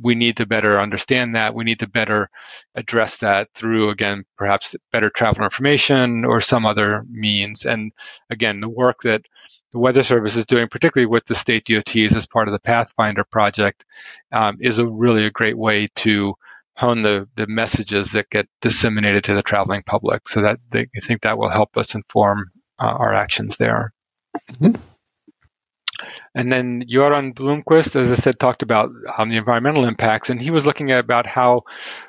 We 0.00 0.16
need 0.16 0.38
to 0.38 0.46
better 0.46 0.80
understand 0.80 1.36
that. 1.36 1.54
We 1.54 1.64
need 1.64 1.80
to 1.80 1.88
better 1.88 2.30
address 2.74 3.18
that 3.18 3.48
through, 3.54 3.90
again, 3.90 4.24
perhaps 4.36 4.74
better 4.90 5.08
traveler 5.08 5.44
information 5.44 6.24
or 6.24 6.40
some 6.40 6.66
other 6.66 7.04
means. 7.08 7.64
And 7.64 7.92
again, 8.28 8.60
the 8.60 8.68
work 8.68 9.02
that 9.02 9.26
the 9.70 9.78
Weather 9.78 10.02
Service 10.02 10.36
is 10.36 10.46
doing, 10.46 10.68
particularly 10.68 11.06
with 11.06 11.26
the 11.26 11.34
state 11.34 11.64
DOTs 11.66 12.16
as 12.16 12.26
part 12.26 12.48
of 12.48 12.52
the 12.52 12.60
Pathfinder 12.60 13.24
project, 13.24 13.84
um, 14.32 14.58
is 14.60 14.78
a 14.78 14.86
really 14.86 15.26
a 15.26 15.30
great 15.30 15.56
way 15.56 15.88
to 15.96 16.34
hone 16.76 17.02
the, 17.02 17.28
the 17.36 17.46
messages 17.46 18.12
that 18.12 18.30
get 18.30 18.46
disseminated 18.60 19.24
to 19.24 19.34
the 19.34 19.42
traveling 19.42 19.82
public. 19.84 20.28
So 20.28 20.42
that 20.42 20.58
they, 20.70 20.80
I 20.80 21.00
think 21.00 21.22
that 21.22 21.38
will 21.38 21.50
help 21.50 21.76
us 21.76 21.94
inform 21.94 22.50
uh, 22.78 22.86
our 22.86 23.14
actions 23.14 23.56
there. 23.56 23.92
Mm-hmm. 24.50 24.74
And 26.34 26.50
then 26.50 26.82
Göran 26.82 27.34
Blomqvist, 27.34 27.94
as 27.96 28.10
I 28.10 28.16
said, 28.16 28.38
talked 28.38 28.62
about 28.62 28.90
um, 29.16 29.28
the 29.28 29.36
environmental 29.36 29.84
impacts, 29.84 30.30
and 30.30 30.42
he 30.42 30.50
was 30.50 30.66
looking 30.66 30.90
at 30.90 31.00
about 31.00 31.26
how 31.26 31.62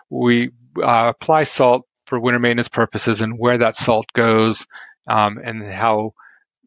we 0.09 0.49
uh, 0.81 1.13
apply 1.15 1.43
salt 1.43 1.85
for 2.07 2.19
winter 2.19 2.39
maintenance 2.39 2.67
purposes 2.67 3.21
and 3.21 3.37
where 3.37 3.59
that 3.59 3.75
salt 3.75 4.07
goes, 4.13 4.65
um, 5.07 5.37
and 5.37 5.63
how 5.71 6.13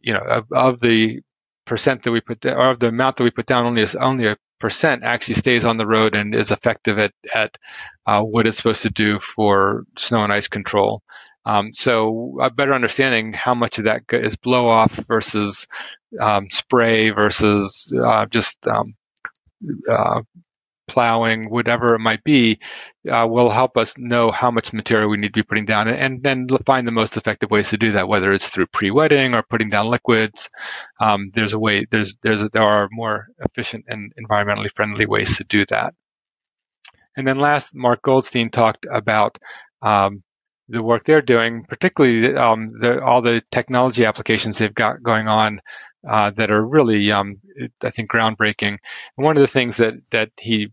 you 0.00 0.12
know 0.12 0.21
of, 0.21 0.45
of, 0.52 0.81
the 0.81 1.21
percent 1.64 2.05
that 2.05 2.12
we 2.12 2.21
put 2.21 2.47
or 2.47 2.71
of 2.71 2.78
the 2.78 2.88
amount 2.88 3.17
that 3.17 3.25
we 3.25 3.31
put 3.31 3.47
down, 3.47 3.67
only 3.67 3.83
is 3.83 3.97
only 3.97 4.26
a 4.26 4.37
percent 4.58 5.02
actually 5.04 5.34
stays 5.34 5.64
on 5.64 5.76
the 5.76 5.86
road 5.86 6.14
and 6.14 6.34
is 6.34 6.50
effective 6.50 6.98
at, 6.98 7.12
at 7.34 7.56
uh, 8.06 8.22
what 8.22 8.46
it's 8.46 8.56
supposed 8.56 8.82
to 8.82 8.90
do 8.90 9.18
for 9.18 9.84
snow 9.96 10.24
and 10.24 10.32
ice 10.32 10.48
control. 10.48 11.02
Um, 11.44 11.72
so 11.72 12.38
a 12.42 12.50
better 12.50 12.74
understanding 12.74 13.32
how 13.32 13.54
much 13.54 13.78
of 13.78 13.84
that 13.84 14.02
is 14.10 14.36
blow 14.36 14.68
off 14.68 14.92
versus 14.92 15.66
um, 16.20 16.50
spray 16.50 17.10
versus 17.10 17.92
uh, 17.96 18.26
just 18.26 18.66
um, 18.66 18.94
uh, 19.90 20.22
plowing, 20.88 21.50
whatever 21.50 21.95
it 21.95 22.00
might 22.00 22.25
be, 22.25 22.59
uh, 23.09 23.26
will 23.28 23.50
help 23.50 23.76
us 23.76 23.97
know 23.97 24.30
how 24.30 24.50
much 24.50 24.73
material 24.73 25.11
we 25.11 25.16
need 25.16 25.28
to 25.28 25.40
be 25.40 25.42
putting 25.42 25.64
down 25.64 25.88
and, 25.88 26.23
then 26.23 26.49
find 26.66 26.87
the 26.87 26.92
most 26.92 27.16
effective 27.16 27.50
ways 27.50 27.71
to 27.71 27.76
do 27.76 27.92
that, 27.92 28.09
whether 28.09 28.33
it's 28.33 28.49
through 28.49 28.66
pre-wetting 28.66 29.35
or 29.35 29.42
putting 29.42 29.68
down 29.68 29.87
liquids. 29.87 30.50
Um, 31.00 31.30
there's 31.33 31.52
a 31.52 31.59
way, 31.59 31.87
there's, 31.90 32.16
there's, 32.23 32.42
there 32.52 32.62
are 32.62 32.88
more 32.90 33.28
efficient 33.38 33.85
and 33.88 34.12
environmentally 34.16 34.71
friendly 34.75 35.07
ways 35.07 35.37
to 35.37 35.45
do 35.45 35.64
that. 35.71 35.95
And 37.16 37.26
then 37.26 37.38
last, 37.38 37.75
Mark 37.75 38.02
Goldstein 38.02 38.50
talked 38.50 38.87
about 38.90 39.38
um, 39.83 40.23
the 40.68 40.82
work 40.82 41.04
they're 41.04 41.22
doing, 41.22 41.64
particularly 41.64 42.34
um, 42.37 42.72
the, 42.80 43.02
all 43.02 43.22
the 43.22 43.42
technology 43.50 44.04
applications 44.04 44.58
they've 44.58 44.75
got 44.75 45.02
going 45.02 45.28
on 45.28 45.60
uh, 46.08 46.30
that 46.30 46.50
are 46.50 46.64
really, 46.64 47.10
um, 47.10 47.40
I 47.82 47.90
think, 47.90 48.10
groundbreaking. 48.10 48.68
And 48.68 48.78
one 49.16 49.37
of 49.37 49.40
the 49.40 49.46
things 49.46 49.78
that 49.78 49.94
that 50.10 50.30
he 50.38 50.72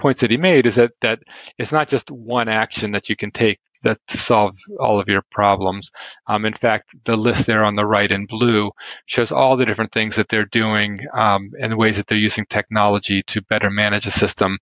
points 0.00 0.20
that 0.20 0.30
he 0.30 0.36
made 0.36 0.66
is 0.66 0.76
that 0.76 0.92
that 1.00 1.20
it's 1.58 1.72
not 1.72 1.88
just 1.88 2.10
one 2.10 2.48
action 2.48 2.92
that 2.92 3.08
you 3.08 3.16
can 3.16 3.30
take 3.30 3.60
that 3.82 3.98
to 4.08 4.18
solve 4.18 4.56
all 4.78 5.00
of 5.00 5.08
your 5.08 5.22
problems. 5.30 5.90
Um, 6.26 6.44
in 6.44 6.54
fact, 6.54 6.94
the 7.04 7.16
list 7.16 7.46
there 7.46 7.64
on 7.64 7.76
the 7.76 7.86
right 7.86 8.10
in 8.10 8.26
blue 8.26 8.70
shows 9.06 9.32
all 9.32 9.56
the 9.56 9.66
different 9.66 9.92
things 9.92 10.16
that 10.16 10.28
they're 10.28 10.44
doing 10.44 11.00
um, 11.14 11.50
and 11.60 11.76
ways 11.76 11.96
that 11.96 12.06
they're 12.06 12.18
using 12.18 12.46
technology 12.48 13.22
to 13.28 13.42
better 13.42 13.70
manage 13.70 14.06
a 14.06 14.10
system. 14.10 14.58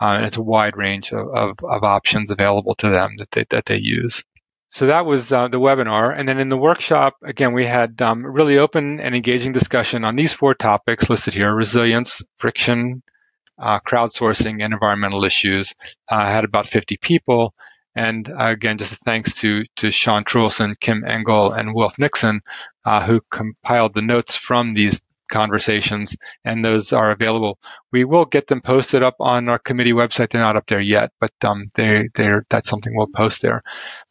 Uh, 0.00 0.16
and 0.16 0.26
it's 0.26 0.36
a 0.36 0.42
wide 0.42 0.76
range 0.76 1.12
of, 1.12 1.28
of, 1.28 1.56
of 1.62 1.84
options 1.84 2.30
available 2.30 2.74
to 2.76 2.90
them 2.90 3.16
that 3.18 3.30
they 3.30 3.44
that 3.50 3.66
they 3.66 3.78
use. 3.78 4.24
So 4.74 4.88
that 4.88 5.06
was 5.06 5.30
uh, 5.30 5.46
the 5.46 5.60
webinar. 5.60 6.12
And 6.16 6.28
then 6.28 6.40
in 6.40 6.48
the 6.48 6.56
workshop, 6.56 7.18
again, 7.22 7.54
we 7.54 7.64
had 7.64 8.02
um, 8.02 8.26
really 8.26 8.58
open 8.58 8.98
and 8.98 9.14
engaging 9.14 9.52
discussion 9.52 10.04
on 10.04 10.16
these 10.16 10.32
four 10.32 10.52
topics 10.54 11.08
listed 11.08 11.32
here 11.32 11.54
resilience, 11.54 12.22
friction, 12.38 13.04
uh, 13.56 13.78
crowdsourcing, 13.80 14.64
and 14.64 14.72
environmental 14.72 15.24
issues. 15.24 15.74
Uh, 16.10 16.16
I 16.16 16.30
had 16.32 16.42
about 16.42 16.66
50 16.66 16.96
people. 16.96 17.54
And 17.94 18.28
uh, 18.28 18.34
again, 18.38 18.78
just 18.78 18.94
thanks 19.04 19.36
to 19.40 19.64
to 19.76 19.90
Sean 19.90 20.24
Truelson, 20.24 20.78
Kim 20.78 21.04
Engel, 21.04 21.52
and 21.52 21.74
Wilf 21.74 21.98
Nixon, 21.98 22.42
uh, 22.84 23.06
who 23.06 23.20
compiled 23.30 23.94
the 23.94 24.02
notes 24.02 24.36
from 24.36 24.74
these 24.74 25.02
conversations, 25.30 26.16
and 26.44 26.64
those 26.64 26.92
are 26.92 27.10
available. 27.10 27.58
We 27.92 28.04
will 28.04 28.24
get 28.24 28.46
them 28.46 28.60
posted 28.60 29.02
up 29.02 29.16
on 29.20 29.48
our 29.48 29.58
committee 29.58 29.92
website. 29.92 30.30
They're 30.30 30.40
not 30.40 30.56
up 30.56 30.66
there 30.66 30.80
yet, 30.80 31.12
but 31.20 31.32
um, 31.44 31.68
they 31.74 32.08
they're 32.14 32.44
that's 32.48 32.68
something 32.68 32.94
we'll 32.94 33.06
post 33.06 33.42
there. 33.42 33.62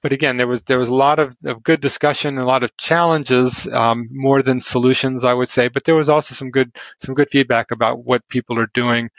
But 0.02 0.14
again, 0.14 0.38
there 0.38 0.48
was 0.48 0.64
there 0.64 0.80
was 0.80 0.90
a 0.90 0.96
lot 0.96 1.20
of, 1.20 1.36
of 1.46 1.64
good 1.64 1.82
discussion, 1.82 2.36
and 2.36 2.44
a 2.44 2.48
lot 2.48 2.64
of 2.64 2.76
challenges, 2.78 3.68
um, 3.68 4.10
more 4.12 4.42
than 4.42 4.60
solutions, 4.60 5.24
I 5.24 5.34
would 5.34 5.50
say. 5.50 5.68
But 5.68 5.84
there 5.84 5.96
was 5.96 6.10
also 6.10 6.36
some 6.36 6.52
good 6.52 6.76
some 7.00 7.16
good 7.16 7.30
feedback 7.30 7.72
about 7.72 8.04
what 8.04 8.28
people 8.28 8.60
are 8.60 8.70
doing 8.74 9.10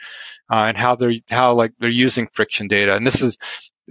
uh, 0.49 0.65
and 0.67 0.77
how 0.77 0.95
they're 0.95 1.13
how 1.29 1.53
like 1.53 1.73
they're 1.79 1.89
using 1.89 2.27
friction 2.33 2.67
data. 2.67 2.95
And 2.95 3.05
this 3.05 3.21
is, 3.21 3.37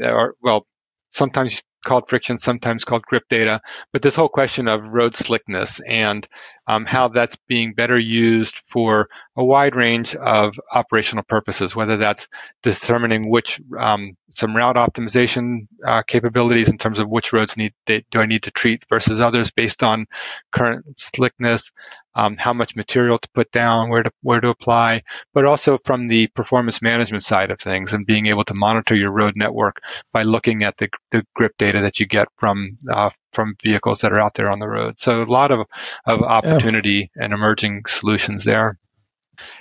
or 0.02 0.34
well, 0.42 0.66
sometimes 1.12 1.62
called 1.84 2.08
friction, 2.08 2.38
sometimes 2.38 2.84
called 2.84 3.02
grip 3.02 3.24
data. 3.28 3.60
But 3.92 4.02
this 4.02 4.16
whole 4.16 4.28
question 4.28 4.68
of 4.68 4.82
road 4.82 5.14
slickness 5.14 5.80
and 5.80 6.26
um, 6.66 6.86
how 6.86 7.08
that's 7.08 7.36
being 7.46 7.74
better 7.74 8.00
used 8.00 8.58
for 8.66 9.08
a 9.36 9.44
wide 9.44 9.76
range 9.76 10.14
of 10.14 10.58
operational 10.72 11.24
purposes, 11.24 11.76
whether 11.76 11.96
that's 11.96 12.28
determining 12.62 13.30
which 13.30 13.60
um, 13.78 14.16
some 14.34 14.56
route 14.56 14.76
optimization 14.76 15.68
uh, 15.86 16.02
capabilities 16.02 16.68
in 16.68 16.78
terms 16.78 16.98
of 16.98 17.08
which 17.08 17.32
roads 17.32 17.56
need 17.56 17.72
do 17.86 18.02
I 18.14 18.26
need 18.26 18.44
to 18.44 18.50
treat 18.50 18.84
versus 18.88 19.20
others 19.20 19.50
based 19.50 19.82
on 19.82 20.06
current 20.52 20.84
slickness, 20.98 21.70
um, 22.14 22.36
how 22.36 22.52
much 22.52 22.76
material 22.76 23.18
to 23.18 23.28
put 23.34 23.50
down, 23.52 23.90
where 23.90 24.02
to 24.02 24.10
where 24.22 24.40
to 24.40 24.48
apply, 24.48 25.02
but 25.32 25.44
also 25.44 25.78
from 25.84 26.08
the 26.08 26.26
performance 26.28 26.82
management 26.82 27.22
side 27.22 27.50
of 27.50 27.60
things 27.60 27.92
and 27.92 28.06
being 28.06 28.26
able 28.26 28.44
to 28.44 28.54
monitor 28.54 28.94
your 28.94 29.12
road 29.12 29.34
network 29.36 29.80
by 30.12 30.22
looking 30.22 30.62
at 30.62 30.76
the, 30.78 30.88
the 31.10 31.24
grip 31.34 31.52
data 31.58 31.73
that 31.82 32.00
you 32.00 32.06
get 32.06 32.28
from 32.38 32.78
uh, 32.90 33.10
from 33.32 33.56
vehicles 33.62 34.00
that 34.00 34.12
are 34.12 34.20
out 34.20 34.34
there 34.34 34.50
on 34.50 34.58
the 34.58 34.68
road. 34.68 34.94
So 34.98 35.22
a 35.22 35.24
lot 35.24 35.50
of 35.50 35.66
of 36.06 36.22
opportunity 36.22 37.10
yeah. 37.16 37.24
and 37.24 37.32
emerging 37.32 37.82
solutions 37.86 38.44
there. 38.44 38.78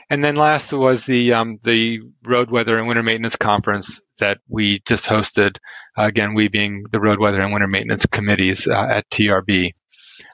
And 0.10 0.24
then 0.24 0.36
last 0.36 0.72
was 0.72 1.06
the 1.06 1.34
um, 1.34 1.60
the 1.64 2.02
road 2.24 2.52
weather 2.52 2.78
and 2.78 2.88
winter 2.88 3.04
maintenance 3.04 3.36
conference 3.36 4.02
that 4.20 4.40
we 4.48 4.82
just 4.86 5.06
hosted. 5.06 5.58
Uh, 5.98 6.04
again, 6.04 6.34
we 6.34 6.48
being 6.48 6.86
the 6.92 7.00
road 7.00 7.20
weather 7.20 7.42
and 7.42 7.52
winter 7.52 7.68
maintenance 7.68 8.06
committees 8.06 8.68
uh, 8.68 8.88
at 8.90 9.10
TRB. 9.10 9.74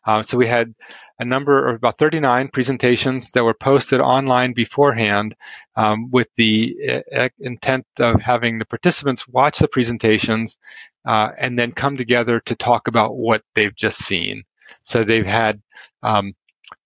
Uh, 0.06 0.24
so 0.24 0.38
we 0.38 0.48
had 0.48 0.74
a 1.20 1.26
number 1.26 1.68
of 1.68 1.76
about 1.76 1.98
39 1.98 2.48
presentations 2.48 3.32
that 3.32 3.44
were 3.44 3.54
posted 3.54 4.00
online 4.00 4.54
beforehand 4.54 5.36
um, 5.76 6.10
with 6.10 6.30
the 6.36 7.04
uh, 7.14 7.30
intent 7.40 7.86
of 8.00 8.22
having 8.22 8.58
the 8.58 8.66
participants 8.66 9.28
watch 9.28 9.60
the 9.60 9.68
presentations 9.68 10.58
uh, 11.06 11.30
and 11.38 11.60
then 11.60 11.74
come 11.74 11.98
together 11.98 12.40
to 12.40 12.56
talk 12.56 12.88
about 12.88 13.16
what 13.16 13.44
they've 13.54 13.76
just 13.76 13.98
seen. 14.00 14.44
So 14.84 15.04
they've 15.04 15.26
had 15.26 15.62
um, 16.02 16.34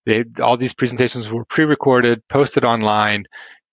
they, 0.04 0.24
all 0.42 0.56
these 0.56 0.74
presentations 0.74 1.30
were 1.30 1.44
pre-recorded, 1.44 2.26
posted 2.28 2.64
online, 2.64 3.26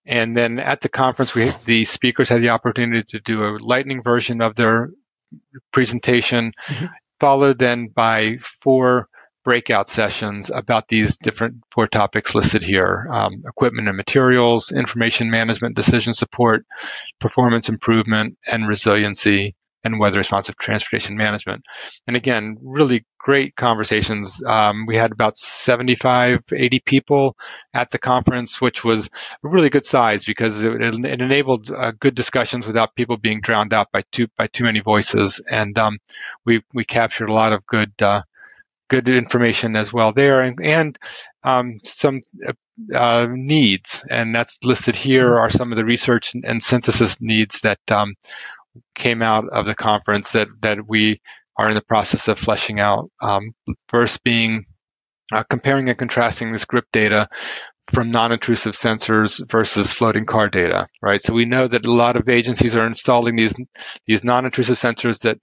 and 0.06 0.36
then 0.36 0.60
at 0.60 0.82
the 0.82 0.89
conference, 0.89 1.34
we 1.34 1.51
the 1.65 1.86
speakers 1.86 2.30
had 2.30 2.41
the 2.41 2.50
opportunity 2.50 3.03
to 3.10 3.20
do 3.20 3.44
a 3.44 3.58
lightning 3.58 4.01
version 4.01 4.41
of 4.41 4.56
their 4.56 4.91
presentation, 5.72 6.51
mm-hmm. 6.68 6.86
followed 7.20 7.60
then 7.60 7.88
by 7.88 8.38
four 8.38 9.08
breakout 9.43 9.88
sessions 9.89 10.50
about 10.50 10.88
these 10.88 11.17
different 11.17 11.63
four 11.71 11.88
topics 11.88 12.36
listed 12.36 12.63
here 12.63 13.07
um, 13.12 13.43
equipment 13.48 13.88
and 13.88 13.98
materials, 13.98 14.71
information 14.71 15.29
management, 15.29 15.75
decision 15.75 16.13
support, 16.13 16.65
performance 17.19 17.69
improvement, 17.69 18.38
and 18.45 18.67
resiliency 18.67 19.55
and 19.83 20.00
weather 20.00 20.17
responsive 20.17 20.55
transportation 20.57 21.17
management. 21.17 21.63
And 22.08 22.15
again, 22.15 22.58
really 22.62 23.06
great 23.17 23.56
conversations. 23.56 24.43
Um, 24.45 24.86
we 24.88 24.95
had 24.95 25.12
about 25.12 25.38
75, 25.38 26.41
80 26.54 26.80
people 26.86 27.36
at 27.73 27.91
the 27.91 27.97
conference, 27.97 28.62
which 28.62 28.84
was 28.84 29.08
a 29.08 29.47
really 29.47 29.69
good 29.69 29.86
size 29.86 30.23
because 30.23 30.63
it, 30.63 30.71
it 30.82 31.21
enabled 31.21 31.71
uh, 31.71 31.91
good 31.99 32.15
discussions 32.15 32.67
without 32.67 32.95
people 32.95 33.17
being 33.17 33.41
drowned 33.41 33.73
out 33.73 33.91
by 33.91 34.04
too 34.12 34.27
by 34.38 34.47
too 34.47 34.63
many 34.63 34.82
voices. 34.82 35.41
And 35.49 35.77
um, 35.77 35.97
we 36.45 36.63
we 36.73 36.86
captured 36.86 37.30
a 37.30 37.34
lot 37.34 37.54
of 37.54 37.65
good 37.65 37.93
uh, 38.01 38.21
good 38.91 39.08
information 39.08 39.77
as 39.77 39.93
well 39.93 40.12
there, 40.12 40.41
and, 40.41 40.60
and 40.62 40.99
um, 41.43 41.80
some 41.86 42.19
uh, 42.93 43.27
needs, 43.32 44.06
and 44.10 44.36
that's 44.36 44.60
listed 44.63 44.97
here 44.97 45.39
are 45.39 45.49
some 45.49 45.71
of 45.71 45.77
the 45.77 45.86
research 45.86 46.34
and, 46.36 46.62
synthesis 46.62 47.17
needs 47.21 47.62
that 47.62 47.80
um, 47.89 48.15
came 48.93 49.21
out 49.21 49.47
of 49.49 49.65
the 49.65 49.75
conference 49.75 50.34
that 50.34 50.49
that 50.60 50.77
we 50.86 51.21
are 51.58 51.69
in 51.69 51.75
the 51.75 51.82
process 51.82 52.27
of 52.27 52.38
fleshing 52.38 52.82
out. 52.82 53.10
Um, 53.21 53.54
first, 53.88 54.23
being 54.23 54.65
uh, 55.32 55.43
comparing 55.49 55.88
and 55.88 55.97
contrasting 55.97 56.51
this 56.51 56.65
grip 56.65 56.86
data 56.91 57.30
from 57.93 58.12
non-intrusive 58.12 58.73
sensors 58.73 59.41
versus 59.49 59.93
floating 59.93 60.25
car 60.25 60.49
data, 60.49 60.88
right? 61.01 61.21
So 61.21 61.34
we 61.34 61.45
know 61.45 61.67
that 61.67 61.86
a 61.86 61.91
lot 61.91 62.17
of 62.17 62.27
agencies 62.27 62.75
are 62.75 62.88
installing 62.88 63.38
these 63.38 63.56
these 64.06 64.23
non-intrusive 64.23 64.77
sensors 64.77 65.21
that 65.21 65.38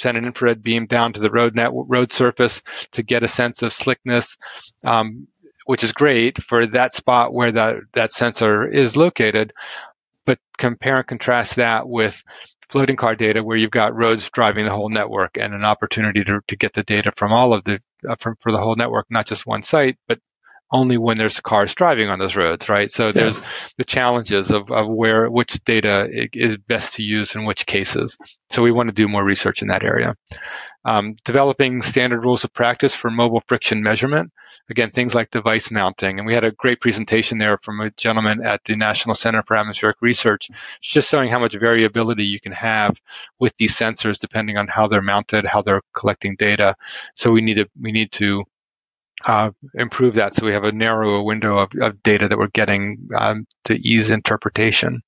send 0.00 0.16
an 0.16 0.24
infrared 0.24 0.62
beam 0.62 0.86
down 0.86 1.12
to 1.12 1.20
the 1.20 1.30
road 1.30 1.54
net 1.54 1.70
road 1.72 2.12
surface 2.12 2.62
to 2.92 3.02
get 3.02 3.22
a 3.22 3.28
sense 3.28 3.62
of 3.62 3.72
slickness, 3.72 4.38
um, 4.84 5.28
which 5.66 5.84
is 5.84 5.92
great 5.92 6.42
for 6.42 6.66
that 6.66 6.94
spot 6.94 7.32
where 7.32 7.52
that 7.52 7.76
that 7.92 8.12
sensor 8.12 8.66
is 8.66 8.96
located. 8.96 9.52
But 10.26 10.38
compare 10.58 10.98
and 10.98 11.06
contrast 11.06 11.56
that 11.56 11.88
with 11.88 12.22
floating 12.68 12.96
car 12.96 13.16
data 13.16 13.42
where 13.42 13.58
you've 13.58 13.70
got 13.70 13.96
roads 13.96 14.30
driving 14.30 14.64
the 14.64 14.70
whole 14.70 14.90
network 14.90 15.36
and 15.36 15.52
an 15.54 15.64
opportunity 15.64 16.22
to, 16.22 16.40
to 16.46 16.56
get 16.56 16.72
the 16.72 16.84
data 16.84 17.12
from 17.16 17.32
all 17.32 17.52
of 17.52 17.64
the 17.64 17.80
uh, 18.08 18.14
from, 18.20 18.36
for 18.40 18.52
the 18.52 18.58
whole 18.58 18.76
network, 18.76 19.06
not 19.10 19.26
just 19.26 19.46
one 19.46 19.62
site, 19.62 19.98
but 20.06 20.20
only 20.72 20.96
when 20.96 21.16
there's 21.16 21.40
cars 21.40 21.74
driving 21.74 22.08
on 22.08 22.18
those 22.18 22.36
roads, 22.36 22.68
right? 22.68 22.90
So 22.90 23.06
yeah. 23.06 23.12
there's 23.12 23.40
the 23.76 23.84
challenges 23.84 24.50
of, 24.50 24.70
of 24.70 24.88
where 24.88 25.28
which 25.28 25.62
data 25.64 26.08
is 26.32 26.56
best 26.56 26.94
to 26.94 27.02
use 27.02 27.34
in 27.34 27.44
which 27.44 27.66
cases. 27.66 28.16
So 28.50 28.62
we 28.62 28.70
want 28.70 28.88
to 28.88 28.94
do 28.94 29.08
more 29.08 29.24
research 29.24 29.62
in 29.62 29.68
that 29.68 29.84
area. 29.84 30.16
Um, 30.84 31.16
developing 31.24 31.82
standard 31.82 32.24
rules 32.24 32.44
of 32.44 32.52
practice 32.52 32.94
for 32.94 33.10
mobile 33.10 33.42
friction 33.46 33.82
measurement. 33.82 34.32
Again, 34.70 34.92
things 34.92 35.14
like 35.14 35.30
device 35.30 35.70
mounting. 35.70 36.18
And 36.18 36.26
we 36.26 36.34
had 36.34 36.44
a 36.44 36.52
great 36.52 36.80
presentation 36.80 37.38
there 37.38 37.58
from 37.58 37.80
a 37.80 37.90
gentleman 37.90 38.44
at 38.46 38.62
the 38.64 38.76
National 38.76 39.14
Center 39.14 39.42
for 39.42 39.56
Atmospheric 39.56 39.96
Research, 40.00 40.48
just 40.80 41.10
showing 41.10 41.28
how 41.28 41.40
much 41.40 41.54
variability 41.58 42.24
you 42.24 42.40
can 42.40 42.52
have 42.52 42.98
with 43.40 43.56
these 43.56 43.76
sensors 43.76 44.18
depending 44.18 44.56
on 44.56 44.68
how 44.68 44.86
they're 44.86 45.02
mounted, 45.02 45.44
how 45.44 45.62
they're 45.62 45.82
collecting 45.92 46.36
data. 46.36 46.76
So 47.14 47.32
we 47.32 47.40
need 47.40 47.54
to 47.54 47.68
we 47.78 47.90
need 47.90 48.12
to 48.12 48.44
uh, 49.24 49.50
improve 49.74 50.14
that 50.14 50.34
so 50.34 50.46
we 50.46 50.52
have 50.52 50.64
a 50.64 50.72
narrower 50.72 51.22
window 51.22 51.58
of, 51.58 51.70
of 51.80 52.02
data 52.02 52.28
that 52.28 52.38
we're 52.38 52.48
getting 52.48 53.08
um, 53.16 53.46
to 53.64 53.74
ease 53.74 54.10
interpretation. 54.10 55.02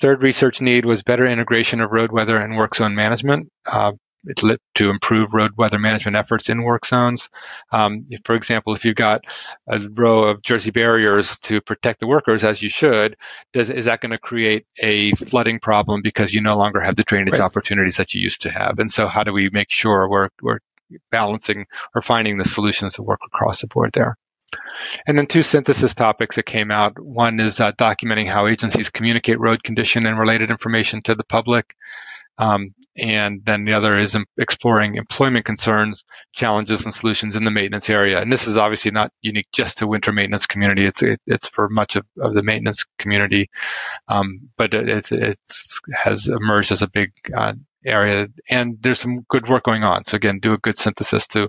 Third 0.00 0.22
research 0.22 0.60
need 0.60 0.86
was 0.86 1.02
better 1.02 1.26
integration 1.26 1.80
of 1.80 1.90
road 1.90 2.10
weather 2.10 2.36
and 2.36 2.56
work 2.56 2.74
zone 2.74 2.94
management. 2.94 3.50
Uh, 3.66 3.92
it's 4.24 4.42
lit 4.42 4.60
to 4.74 4.90
improve 4.90 5.32
road 5.32 5.52
weather 5.56 5.78
management 5.78 6.16
efforts 6.16 6.50
in 6.50 6.62
work 6.62 6.84
zones. 6.84 7.30
Um, 7.72 8.06
for 8.24 8.34
example, 8.34 8.74
if 8.74 8.84
you've 8.84 8.94
got 8.94 9.24
a 9.66 9.78
row 9.78 10.24
of 10.24 10.42
Jersey 10.42 10.70
barriers 10.70 11.40
to 11.40 11.60
protect 11.60 12.00
the 12.00 12.06
workers, 12.06 12.44
as 12.44 12.62
you 12.62 12.68
should, 12.68 13.16
does, 13.52 13.70
is 13.70 13.86
that 13.86 14.00
going 14.00 14.10
to 14.10 14.18
create 14.18 14.66
a 14.78 15.12
flooding 15.12 15.58
problem 15.58 16.02
because 16.02 16.34
you 16.34 16.42
no 16.42 16.56
longer 16.56 16.80
have 16.80 16.96
the 16.96 17.04
drainage 17.04 17.32
right. 17.32 17.40
opportunities 17.40 17.96
that 17.96 18.14
you 18.14 18.20
used 18.20 18.42
to 18.42 18.50
have? 18.50 18.78
And 18.78 18.90
so, 18.90 19.08
how 19.08 19.24
do 19.24 19.32
we 19.32 19.48
make 19.50 19.70
sure 19.70 20.08
we're, 20.08 20.28
we're 20.42 20.58
balancing 21.10 21.66
or 21.94 22.02
finding 22.02 22.38
the 22.38 22.44
solutions 22.44 22.94
that 22.94 23.02
work 23.02 23.20
across 23.26 23.60
the 23.60 23.66
board 23.66 23.90
there. 23.92 24.16
And 25.06 25.16
then 25.16 25.26
two 25.26 25.42
synthesis 25.42 25.94
topics 25.94 26.36
that 26.36 26.44
came 26.44 26.70
out. 26.70 26.98
One 26.98 27.38
is 27.38 27.60
uh, 27.60 27.72
documenting 27.72 28.30
how 28.30 28.46
agencies 28.46 28.90
communicate 28.90 29.38
road 29.38 29.62
condition 29.62 30.06
and 30.06 30.18
related 30.18 30.50
information 30.50 31.02
to 31.02 31.14
the 31.14 31.24
public. 31.24 31.76
Um, 32.38 32.74
and 32.96 33.44
then 33.44 33.66
the 33.66 33.74
other 33.74 34.00
is 34.00 34.16
exploring 34.38 34.96
employment 34.96 35.44
concerns, 35.44 36.04
challenges, 36.32 36.86
and 36.86 36.94
solutions 36.94 37.36
in 37.36 37.44
the 37.44 37.50
maintenance 37.50 37.90
area. 37.90 38.20
And 38.20 38.32
this 38.32 38.46
is 38.46 38.56
obviously 38.56 38.92
not 38.92 39.12
unique 39.20 39.48
just 39.52 39.78
to 39.78 39.86
winter 39.86 40.10
maintenance 40.10 40.46
community. 40.46 40.86
It's 40.86 41.02
it, 41.02 41.20
it's 41.26 41.50
for 41.50 41.68
much 41.68 41.96
of, 41.96 42.06
of 42.18 42.32
the 42.32 42.42
maintenance 42.42 42.86
community, 42.98 43.50
um, 44.08 44.48
but 44.56 44.72
it, 44.72 45.12
it 45.12 45.38
has 45.94 46.28
emerged 46.28 46.72
as 46.72 46.80
a 46.80 46.88
big 46.88 47.12
uh, 47.36 47.52
area 47.84 48.28
and 48.48 48.78
there's 48.80 49.00
some 49.00 49.24
good 49.28 49.48
work 49.48 49.64
going 49.64 49.82
on. 49.82 50.04
So 50.04 50.16
again 50.16 50.40
do 50.40 50.52
a 50.52 50.58
good 50.58 50.76
synthesis 50.76 51.26
to 51.28 51.48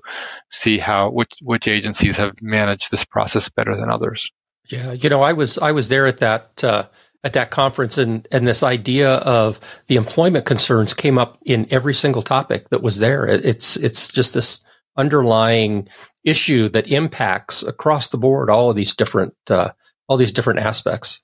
see 0.50 0.78
how 0.78 1.10
which 1.10 1.34
which 1.41 1.67
agencies 1.67 2.17
have 2.17 2.41
managed 2.41 2.91
this 2.91 3.06
process 3.06 3.50
better 3.50 3.76
than 3.76 3.89
others. 3.89 4.32
Yeah 4.70 4.91
you 4.91 5.10
know 5.10 5.22
i 5.22 5.34
was 5.34 5.58
i 5.58 5.72
was 5.72 5.88
there 5.89 6.06
at 6.06 6.20
that 6.20 6.63
uh, 6.63 6.86
at 7.24 7.34
that 7.34 7.52
conference 7.52 7.98
and 7.98 8.28
and 8.32 8.48
this 8.48 8.63
idea 8.63 9.15
of 9.15 9.60
the 9.88 9.96
employment 9.96 10.46
concerns 10.46 10.94
came 10.94 11.17
up 11.17 11.38
in 11.46 11.67
every 11.70 11.94
single 11.94 12.22
topic 12.22 12.70
that 12.70 12.82
was 12.82 13.00
there. 13.00 13.26
It's 13.28 13.76
it's 13.78 14.08
just 14.08 14.34
this 14.34 14.63
underlying 14.98 15.88
issue 16.24 16.70
that 16.70 16.88
impacts 16.88 17.63
across 17.63 18.10
the 18.10 18.17
board 18.17 18.50
all 18.50 18.70
of 18.70 18.76
these 18.76 18.94
different 18.94 19.34
uh, 19.50 19.72
all 20.08 20.17
these 20.17 20.32
different 20.32 20.60
aspects. 20.60 21.22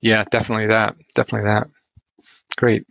Yeah 0.00 0.24
definitely 0.30 0.68
that. 0.68 0.96
Definitely 1.14 1.48
that. 1.48 1.68
Great 2.56 2.84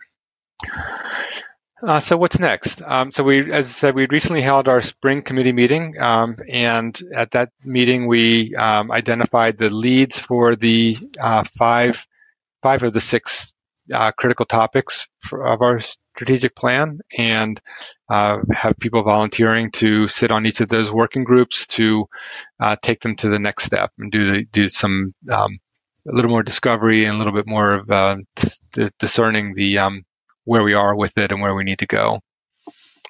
Uh, 1.81 1.99
so 1.99 2.17
what's 2.17 2.39
next? 2.39 2.81
Um, 2.81 3.11
so 3.11 3.23
we, 3.23 3.51
as 3.51 3.67
I 3.67 3.69
said, 3.69 3.95
we 3.95 4.05
recently 4.07 4.41
held 4.41 4.67
our 4.67 4.81
spring 4.81 5.21
committee 5.21 5.53
meeting, 5.53 5.95
um, 5.99 6.35
and 6.49 6.99
at 7.15 7.31
that 7.31 7.51
meeting 7.63 8.07
we 8.07 8.53
um, 8.55 8.91
identified 8.91 9.57
the 9.57 9.69
leads 9.69 10.19
for 10.19 10.55
the 10.55 10.97
uh, 11.19 11.43
five 11.57 12.05
five 12.61 12.83
of 12.83 12.91
the 12.91 12.99
six 12.99 13.53
uh, 13.93 14.11
critical 14.11 14.45
topics 14.45 15.07
for, 15.19 15.47
of 15.47 15.61
our 15.61 15.79
strategic 15.79 16.53
plan, 16.53 16.99
and 17.17 17.61
uh, 18.09 18.39
have 18.51 18.77
people 18.77 19.03
volunteering 19.03 19.71
to 19.71 20.09
sit 20.09 20.31
on 20.31 20.45
each 20.45 20.59
of 20.59 20.67
those 20.67 20.91
working 20.91 21.23
groups 21.23 21.65
to 21.67 22.07
uh, 22.59 22.75
take 22.83 22.99
them 22.99 23.15
to 23.15 23.29
the 23.29 23.39
next 23.39 23.63
step 23.63 23.91
and 23.97 24.11
do 24.11 24.19
the, 24.19 24.45
do 24.51 24.67
some 24.67 25.13
um, 25.31 25.59
a 26.09 26.13
little 26.13 26.31
more 26.31 26.43
discovery 26.43 27.05
and 27.05 27.15
a 27.15 27.17
little 27.17 27.33
bit 27.33 27.47
more 27.47 27.75
of 27.75 27.89
uh, 27.89 28.17
discerning 28.99 29.53
the 29.53 29.77
um, 29.77 30.03
where 30.49 30.63
we 30.63 30.73
are 30.73 30.95
with 30.95 31.15
it 31.17 31.31
and 31.31 31.41
where 31.41 31.53
we 31.53 31.63
need 31.63 31.79
to 31.79 31.85
go. 31.85 32.19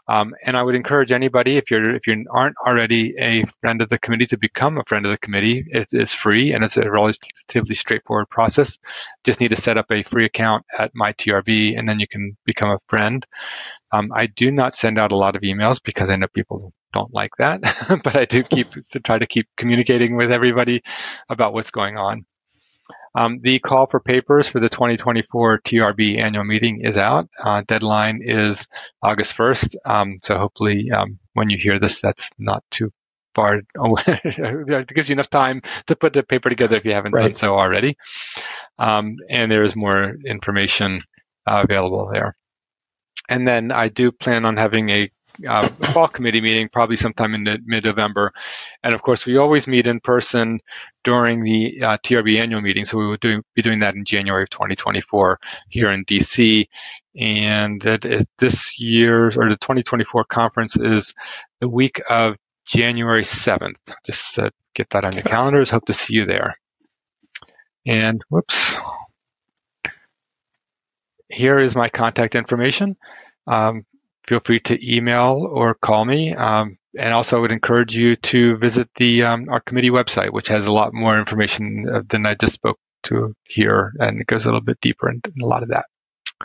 Um, 0.09 0.33
and 0.43 0.57
I 0.57 0.63
would 0.63 0.75
encourage 0.75 1.11
anybody, 1.11 1.57
if 1.57 1.69
you're 1.69 1.95
if 1.95 2.07
you 2.07 2.25
aren't 2.31 2.55
already 2.67 3.13
a 3.19 3.43
friend 3.61 3.81
of 3.81 3.89
the 3.89 3.99
committee, 3.99 4.25
to 4.27 4.37
become 4.37 4.77
a 4.77 4.83
friend 4.87 5.05
of 5.05 5.11
the 5.11 5.19
committee. 5.19 5.63
It 5.67 5.87
is 5.91 6.11
free 6.11 6.51
and 6.51 6.63
it's 6.63 6.77
a 6.77 6.89
relatively 6.89 7.75
straightforward 7.75 8.27
process. 8.29 8.79
Just 9.23 9.39
need 9.39 9.51
to 9.51 9.55
set 9.55 9.77
up 9.77 9.85
a 9.91 10.01
free 10.03 10.25
account 10.25 10.65
at 10.77 10.95
MyTRB, 10.95 11.77
and 11.77 11.87
then 11.87 11.99
you 11.99 12.07
can 12.07 12.35
become 12.43 12.71
a 12.71 12.79
friend. 12.89 13.25
Um, 13.91 14.09
I 14.13 14.25
do 14.25 14.51
not 14.51 14.73
send 14.73 14.97
out 14.99 15.11
a 15.11 15.17
lot 15.17 15.35
of 15.35 15.43
emails 15.43 15.79
because 15.83 16.09
I 16.09 16.15
know 16.17 16.27
people 16.33 16.73
don't 16.91 17.13
like 17.13 17.31
that, 17.37 17.61
but 18.03 18.15
I 18.15 18.25
do 18.25 18.43
keep 18.43 18.71
to 18.93 18.99
try 18.99 19.19
to 19.19 19.27
keep 19.27 19.47
communicating 19.57 20.17
with 20.17 20.31
everybody 20.31 20.81
about 21.29 21.53
what's 21.53 21.71
going 21.71 21.97
on. 21.97 22.25
Um, 23.15 23.39
the 23.41 23.59
call 23.59 23.87
for 23.87 23.99
papers 23.99 24.47
for 24.47 24.59
the 24.59 24.69
2024 24.69 25.59
TRB 25.59 26.21
annual 26.21 26.43
meeting 26.43 26.81
is 26.83 26.97
out. 26.97 27.27
Uh, 27.43 27.63
deadline 27.67 28.21
is 28.23 28.67
August 29.01 29.35
1st. 29.35 29.75
Um, 29.83 30.17
so 30.21 30.37
hopefully, 30.37 30.91
um, 30.91 31.19
when 31.33 31.49
you 31.49 31.57
hear 31.59 31.79
this, 31.79 32.01
that's 32.01 32.29
not 32.37 32.63
too 32.69 32.91
far 33.33 33.61
away. 33.77 34.03
it 34.23 34.87
gives 34.87 35.09
you 35.09 35.13
enough 35.13 35.29
time 35.29 35.61
to 35.87 35.95
put 35.95 36.13
the 36.13 36.23
paper 36.23 36.49
together 36.49 36.77
if 36.77 36.85
you 36.85 36.93
haven't 36.93 37.13
right. 37.13 37.23
done 37.23 37.33
so 37.33 37.55
already. 37.55 37.97
Um, 38.77 39.17
and 39.29 39.51
there 39.51 39.63
is 39.63 39.75
more 39.75 40.15
information 40.25 41.01
uh, 41.47 41.63
available 41.63 42.09
there. 42.13 42.35
And 43.27 43.47
then 43.47 43.71
I 43.71 43.89
do 43.89 44.11
plan 44.11 44.45
on 44.45 44.57
having 44.57 44.89
a 44.89 45.09
uh, 45.47 45.67
fall 45.67 46.07
committee 46.07 46.41
meeting 46.41 46.69
probably 46.69 46.95
sometime 46.95 47.33
in 47.33 47.43
mid-November. 47.65 48.33
And 48.83 48.93
of 48.93 49.01
course, 49.01 49.25
we 49.25 49.37
always 49.37 49.67
meet 49.67 49.87
in 49.87 49.99
person 49.99 50.59
during 51.03 51.43
the 51.43 51.81
uh, 51.83 51.97
TRB 51.97 52.39
annual 52.39 52.61
meeting. 52.61 52.85
So 52.85 52.97
we 52.97 53.07
will 53.07 53.17
do, 53.17 53.41
be 53.55 53.61
doing 53.61 53.79
that 53.79 53.95
in 53.95 54.05
January 54.05 54.43
of 54.43 54.49
2024 54.49 55.39
here 55.69 55.89
in 55.89 56.05
DC. 56.05 56.67
And 57.15 57.81
that 57.81 58.05
is 58.05 58.27
this 58.37 58.79
year's 58.79 59.37
or 59.37 59.49
the 59.49 59.57
2024 59.57 60.25
conference 60.25 60.77
is 60.77 61.13
the 61.59 61.69
week 61.69 62.01
of 62.09 62.35
January 62.65 63.23
7th. 63.23 63.75
Just 64.05 64.37
uh, 64.37 64.49
get 64.73 64.91
that 64.91 65.05
on 65.05 65.13
your 65.13 65.23
calendars. 65.23 65.69
Hope 65.69 65.85
to 65.85 65.93
see 65.93 66.15
you 66.15 66.25
there. 66.25 66.55
And 67.85 68.21
whoops. 68.29 68.77
Here 71.27 71.59
is 71.59 71.75
my 71.75 71.89
contact 71.89 72.35
information. 72.35 72.97
Um, 73.47 73.85
feel 74.29 74.39
free 74.45 74.59
to 74.59 74.95
email 74.95 75.49
or 75.51 75.73
call 75.73 76.05
me. 76.05 76.35
Um, 76.35 76.77
and 76.97 77.13
also, 77.13 77.37
I 77.37 77.41
would 77.41 77.51
encourage 77.51 77.95
you 77.95 78.15
to 78.15 78.57
visit 78.57 78.89
the 78.95 79.23
um, 79.23 79.49
our 79.49 79.59
committee 79.59 79.89
website, 79.89 80.31
which 80.31 80.47
has 80.47 80.65
a 80.65 80.71
lot 80.71 80.93
more 80.93 81.17
information 81.17 81.87
uh, 81.89 82.01
than 82.07 82.25
I 82.25 82.35
just 82.35 82.53
spoke 82.53 82.79
to 83.03 83.33
here, 83.45 83.93
and 83.99 84.21
it 84.21 84.27
goes 84.27 84.45
a 84.45 84.49
little 84.49 84.61
bit 84.61 84.79
deeper 84.81 85.09
into 85.09 85.31
a 85.41 85.45
lot 85.45 85.63
of 85.63 85.69
that. 85.69 85.85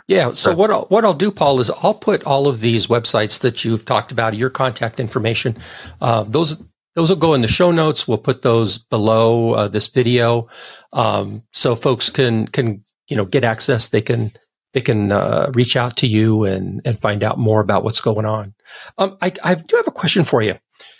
Yeah. 0.07 0.33
So 0.33 0.53
what 0.53 0.69
I'll, 0.69 0.85
what 0.85 1.05
I'll 1.05 1.13
do, 1.13 1.31
Paul, 1.31 1.59
is 1.59 1.71
I'll 1.71 1.93
put 1.93 2.23
all 2.25 2.47
of 2.47 2.59
these 2.59 2.87
websites 2.87 3.39
that 3.41 3.63
you've 3.63 3.85
talked 3.85 4.11
about, 4.11 4.35
your 4.35 4.49
contact 4.49 4.99
information. 4.99 5.57
Uh, 6.01 6.23
those 6.23 6.61
those 6.95 7.09
will 7.09 7.17
go 7.17 7.33
in 7.33 7.41
the 7.41 7.47
show 7.47 7.71
notes. 7.71 8.07
We'll 8.07 8.17
put 8.17 8.41
those 8.41 8.77
below 8.77 9.53
uh, 9.53 9.67
this 9.67 9.87
video, 9.87 10.47
um, 10.93 11.43
so 11.53 11.75
folks 11.75 12.09
can 12.09 12.47
can 12.47 12.83
you 13.07 13.17
know 13.17 13.25
get 13.25 13.43
access. 13.43 13.87
They 13.87 14.01
can 14.01 14.31
they 14.75 14.81
can 14.81 15.09
uh, 15.09 15.49
reach 15.53 15.77
out 15.77 15.95
to 15.97 16.05
you 16.05 16.43
and 16.43 16.81
and 16.83 16.99
find 16.99 17.23
out 17.23 17.39
more 17.39 17.61
about 17.61 17.85
what's 17.85 18.01
going 18.01 18.25
on. 18.25 18.53
Um, 18.97 19.17
I, 19.21 19.31
I 19.41 19.55
do 19.55 19.77
have 19.77 19.87
a 19.87 19.91
question 19.91 20.25
for 20.25 20.41
you. 20.41 20.55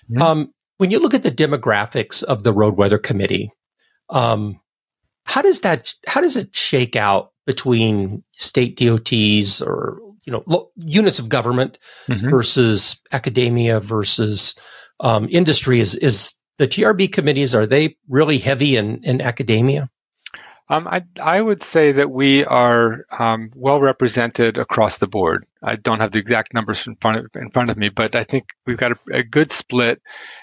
Mm-hmm. 0.10 0.22
Um, 0.22 0.54
when 0.78 0.92
you 0.92 1.00
look 1.00 1.14
at 1.14 1.24
the 1.24 1.32
demographics 1.32 2.24
of 2.24 2.44
the 2.44 2.54
Road 2.54 2.78
Weather 2.78 2.98
Committee, 2.98 3.52
um, 4.10 4.62
how 5.26 5.42
does 5.42 5.60
that 5.62 5.94
how 6.08 6.22
does 6.22 6.38
it 6.38 6.56
shake 6.56 6.96
out 6.96 7.34
between 7.46 8.24
state 8.32 8.78
DOTs 8.78 9.62
or 9.62 10.00
you 10.24 10.32
know 10.32 10.44
lo- 10.48 10.72
units 10.78 11.20
of 11.20 11.28
government 11.28 11.78
mm-hmm. 12.08 12.30
versus 12.30 13.02
academia 13.12 13.82
versus 13.82 14.56
um, 15.02 15.28
industry? 15.30 15.82
Is 15.82 15.96
is 15.96 16.34
the 16.60 16.68
TRB 16.68 17.12
committees 17.12 17.54
are 17.54 17.68
they 17.68 17.98
really 18.08 18.38
heavy 18.38 18.78
in 18.78 19.04
in 19.04 19.20
academia? 19.20 19.90
Um, 20.68 20.88
I, 20.88 21.04
I 21.22 21.40
would 21.40 21.62
say 21.62 21.92
that 21.94 22.10
we 22.10 22.44
are 22.44 23.06
um, 23.12 23.52
well 23.56 23.80
represented 23.80 24.58
across 24.58 24.98
the 24.98 25.08
board. 25.08 25.46
I 25.62 25.76
don't 25.76 26.00
have 26.00 26.12
the 26.12 26.20
exact 26.20 26.54
numbers 26.56 26.88
in 26.88 26.96
front 26.96 27.18
of, 27.18 27.28
in 27.36 27.52
front 27.52 27.70
of 27.70 27.78
me, 27.78 27.90
but 27.90 28.16
I 28.16 28.24
think 28.24 28.46
we've 28.66 28.78
got 28.78 28.94
a, 28.94 28.98
a 29.12 29.24
good 29.24 29.52
split 29.52 30.02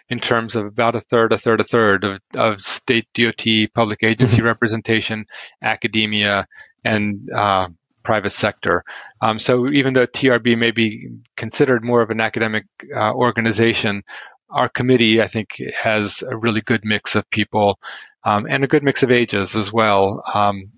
in 0.08 0.20
terms 0.20 0.54
of 0.54 0.66
about 0.66 0.94
a 0.94 1.00
third, 1.00 1.32
a 1.32 1.38
third, 1.38 1.60
a 1.60 1.64
third 1.64 2.04
of, 2.04 2.20
of 2.34 2.60
state 2.62 3.08
DOT, 3.14 3.44
public 3.74 4.04
agency 4.04 4.36
mm-hmm. 4.36 4.46
representation, 4.46 5.26
academia, 5.60 6.46
and 6.84 7.28
uh, 7.30 7.68
private 8.04 8.30
sector. 8.32 8.84
Um, 9.20 9.40
so 9.40 9.68
even 9.68 9.92
though 9.92 10.06
TRB 10.06 10.56
may 10.56 10.70
be 10.70 11.08
considered 11.36 11.84
more 11.84 12.00
of 12.00 12.10
an 12.10 12.20
academic 12.20 12.64
uh, 12.94 13.12
organization, 13.12 14.04
our 14.50 14.68
committee, 14.68 15.20
I 15.20 15.28
think, 15.28 15.60
has 15.76 16.22
a 16.22 16.36
really 16.36 16.60
good 16.60 16.84
mix 16.84 17.16
of 17.16 17.28
people 17.30 17.78
um, 18.24 18.46
and 18.48 18.64
a 18.64 18.68
good 18.68 18.82
mix 18.82 19.02
of 19.02 19.10
ages 19.10 19.56
as 19.56 19.72
well 19.72 20.22
um, 20.32 20.70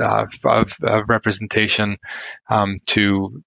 uh, 0.00 0.26
of, 0.44 0.76
of, 0.82 1.08
representation 1.08 1.98
um, 2.48 2.78
to 2.86 3.42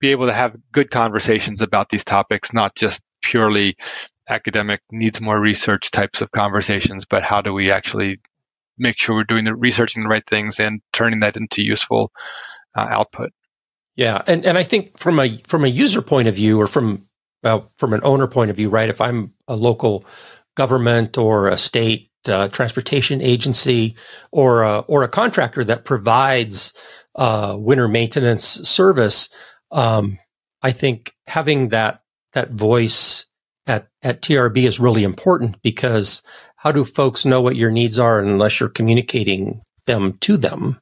be 0.00 0.10
able 0.10 0.26
to 0.26 0.32
have 0.32 0.56
good 0.72 0.90
conversations 0.90 1.62
about 1.62 1.88
these 1.88 2.04
topics, 2.04 2.52
not 2.52 2.74
just 2.74 3.00
purely 3.22 3.76
academic 4.28 4.80
needs 4.90 5.20
more 5.20 5.38
research 5.38 5.90
types 5.90 6.22
of 6.22 6.30
conversations, 6.30 7.04
but 7.04 7.22
how 7.22 7.40
do 7.40 7.52
we 7.52 7.70
actually 7.70 8.20
make 8.78 8.98
sure 8.98 9.16
we're 9.16 9.24
doing 9.24 9.44
the 9.44 9.54
researching 9.54 10.02
the 10.02 10.08
right 10.08 10.26
things 10.26 10.60
and 10.60 10.80
turning 10.92 11.20
that 11.20 11.36
into 11.36 11.62
useful 11.62 12.12
uh, 12.74 12.86
output. 12.90 13.30
Yeah, 13.96 14.22
and 14.26 14.44
and 14.46 14.56
I 14.56 14.62
think 14.62 14.98
from 14.98 15.18
a 15.18 15.36
from 15.46 15.64
a 15.64 15.68
user 15.68 16.02
point 16.02 16.28
of 16.28 16.34
view, 16.34 16.60
or 16.60 16.66
from 16.66 17.06
well, 17.42 17.70
from 17.78 17.92
an 17.92 18.00
owner 18.02 18.26
point 18.26 18.50
of 18.50 18.56
view, 18.56 18.70
right? 18.70 18.88
If 18.88 19.00
I'm 19.00 19.34
a 19.46 19.56
local 19.56 20.04
government 20.54 21.18
or 21.18 21.48
a 21.48 21.58
state 21.58 22.10
uh, 22.26 22.48
transportation 22.48 23.20
agency 23.20 23.96
or 24.30 24.62
a, 24.62 24.80
or 24.80 25.02
a 25.02 25.08
contractor 25.08 25.64
that 25.64 25.84
provides 25.84 26.72
uh, 27.14 27.56
winter 27.58 27.88
maintenance 27.88 28.44
service, 28.44 29.28
um, 29.70 30.18
I 30.62 30.72
think 30.72 31.14
having 31.26 31.68
that 31.68 32.02
that 32.32 32.52
voice 32.52 33.26
at 33.66 33.88
at 34.02 34.22
TRB 34.22 34.64
is 34.64 34.80
really 34.80 35.04
important 35.04 35.60
because 35.62 36.22
how 36.56 36.72
do 36.72 36.84
folks 36.84 37.26
know 37.26 37.40
what 37.40 37.56
your 37.56 37.70
needs 37.70 37.98
are 37.98 38.20
unless 38.20 38.60
you're 38.60 38.68
communicating 38.68 39.60
them 39.86 40.18
to 40.20 40.36
them? 40.36 40.80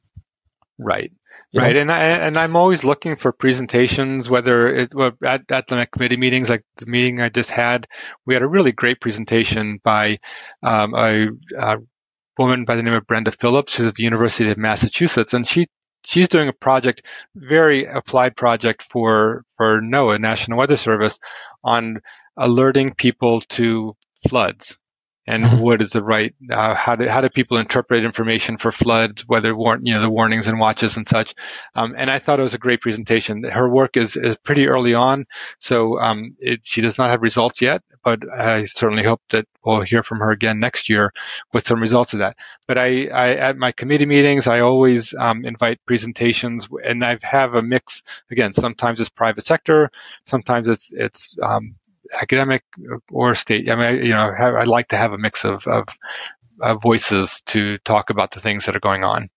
Right. 0.77 1.11
Right, 1.53 1.75
and 1.75 1.91
I 1.91 2.03
and 2.03 2.37
I'm 2.39 2.55
always 2.55 2.85
looking 2.85 3.17
for 3.17 3.33
presentations. 3.33 4.29
Whether 4.29 4.69
it 4.69 4.95
well, 4.95 5.11
at 5.21 5.51
at 5.51 5.67
the 5.67 5.85
committee 5.91 6.15
meetings, 6.15 6.49
like 6.49 6.63
the 6.77 6.85
meeting 6.85 7.19
I 7.19 7.27
just 7.27 7.49
had, 7.49 7.87
we 8.25 8.33
had 8.33 8.41
a 8.41 8.47
really 8.47 8.71
great 8.71 9.01
presentation 9.01 9.79
by 9.83 10.19
um, 10.63 10.93
a, 10.95 11.27
a 11.59 11.77
woman 12.37 12.63
by 12.63 12.77
the 12.77 12.83
name 12.83 12.93
of 12.93 13.05
Brenda 13.05 13.31
Phillips, 13.31 13.75
who's 13.75 13.87
at 13.87 13.95
the 13.95 14.03
University 14.03 14.49
of 14.49 14.57
Massachusetts, 14.57 15.33
and 15.33 15.45
she 15.45 15.67
she's 16.05 16.29
doing 16.29 16.47
a 16.47 16.53
project, 16.53 17.01
very 17.35 17.83
applied 17.83 18.37
project 18.37 18.83
for 18.83 19.43
for 19.57 19.81
NOAA, 19.81 20.21
National 20.21 20.57
Weather 20.57 20.77
Service, 20.77 21.19
on 21.65 21.99
alerting 22.37 22.93
people 22.93 23.41
to 23.41 23.97
floods 24.25 24.79
and 25.27 25.59
what 25.61 25.81
is 25.81 25.91
the 25.93 26.03
right 26.03 26.33
uh, 26.51 26.73
how 26.75 26.95
do 26.95 27.07
how 27.07 27.21
do 27.21 27.29
people 27.29 27.57
interpret 27.57 28.03
information 28.03 28.57
for 28.57 28.71
flood 28.71 29.21
whether 29.27 29.55
warn 29.55 29.85
you 29.85 29.93
know 29.93 30.01
the 30.01 30.09
warnings 30.09 30.47
and 30.47 30.59
watches 30.59 30.97
and 30.97 31.07
such. 31.07 31.33
Um, 31.75 31.95
and 31.97 32.09
I 32.09 32.19
thought 32.19 32.39
it 32.39 32.43
was 32.43 32.55
a 32.55 32.59
great 32.59 32.81
presentation. 32.81 33.43
Her 33.43 33.69
work 33.69 33.97
is 33.97 34.15
is 34.15 34.37
pretty 34.37 34.67
early 34.67 34.93
on 34.93 35.25
so 35.59 35.99
um, 35.99 36.31
it, 36.39 36.61
she 36.63 36.81
does 36.81 36.97
not 36.97 37.11
have 37.11 37.21
results 37.21 37.61
yet 37.61 37.83
but 38.03 38.23
I 38.31 38.63
certainly 38.63 39.03
hope 39.03 39.21
that 39.29 39.45
we'll 39.63 39.81
hear 39.81 40.01
from 40.01 40.19
her 40.19 40.31
again 40.31 40.59
next 40.59 40.89
year 40.89 41.13
with 41.53 41.63
some 41.63 41.79
results 41.79 42.13
of 42.13 42.19
that. 42.19 42.35
But 42.67 42.79
I, 42.79 43.07
I 43.07 43.35
at 43.35 43.57
my 43.57 43.71
committee 43.71 44.05
meetings 44.07 44.47
I 44.47 44.61
always 44.61 45.13
um, 45.13 45.45
invite 45.45 45.79
presentations 45.85 46.67
and 46.83 47.03
I 47.03 47.17
have 47.21 47.55
a 47.55 47.61
mix. 47.61 48.03
Again 48.31 48.53
sometimes 48.53 48.99
it's 48.99 49.09
private 49.09 49.43
sector 49.43 49.91
sometimes 50.23 50.67
it's 50.67 50.91
it's 50.93 51.37
um, 51.41 51.75
academic 52.13 52.63
or 53.11 53.35
state. 53.35 53.69
I 53.69 53.75
mean, 53.75 54.05
you 54.05 54.13
know, 54.13 54.31
I'd 54.37 54.67
like 54.67 54.89
to 54.89 54.97
have 54.97 55.13
a 55.13 55.17
mix 55.17 55.45
of, 55.45 55.67
of, 55.67 55.87
of 56.61 56.81
voices 56.81 57.41
to 57.47 57.77
talk 57.79 58.09
about 58.09 58.31
the 58.31 58.39
things 58.39 58.65
that 58.65 58.75
are 58.75 58.81
going 58.81 59.03
on. 59.03 59.29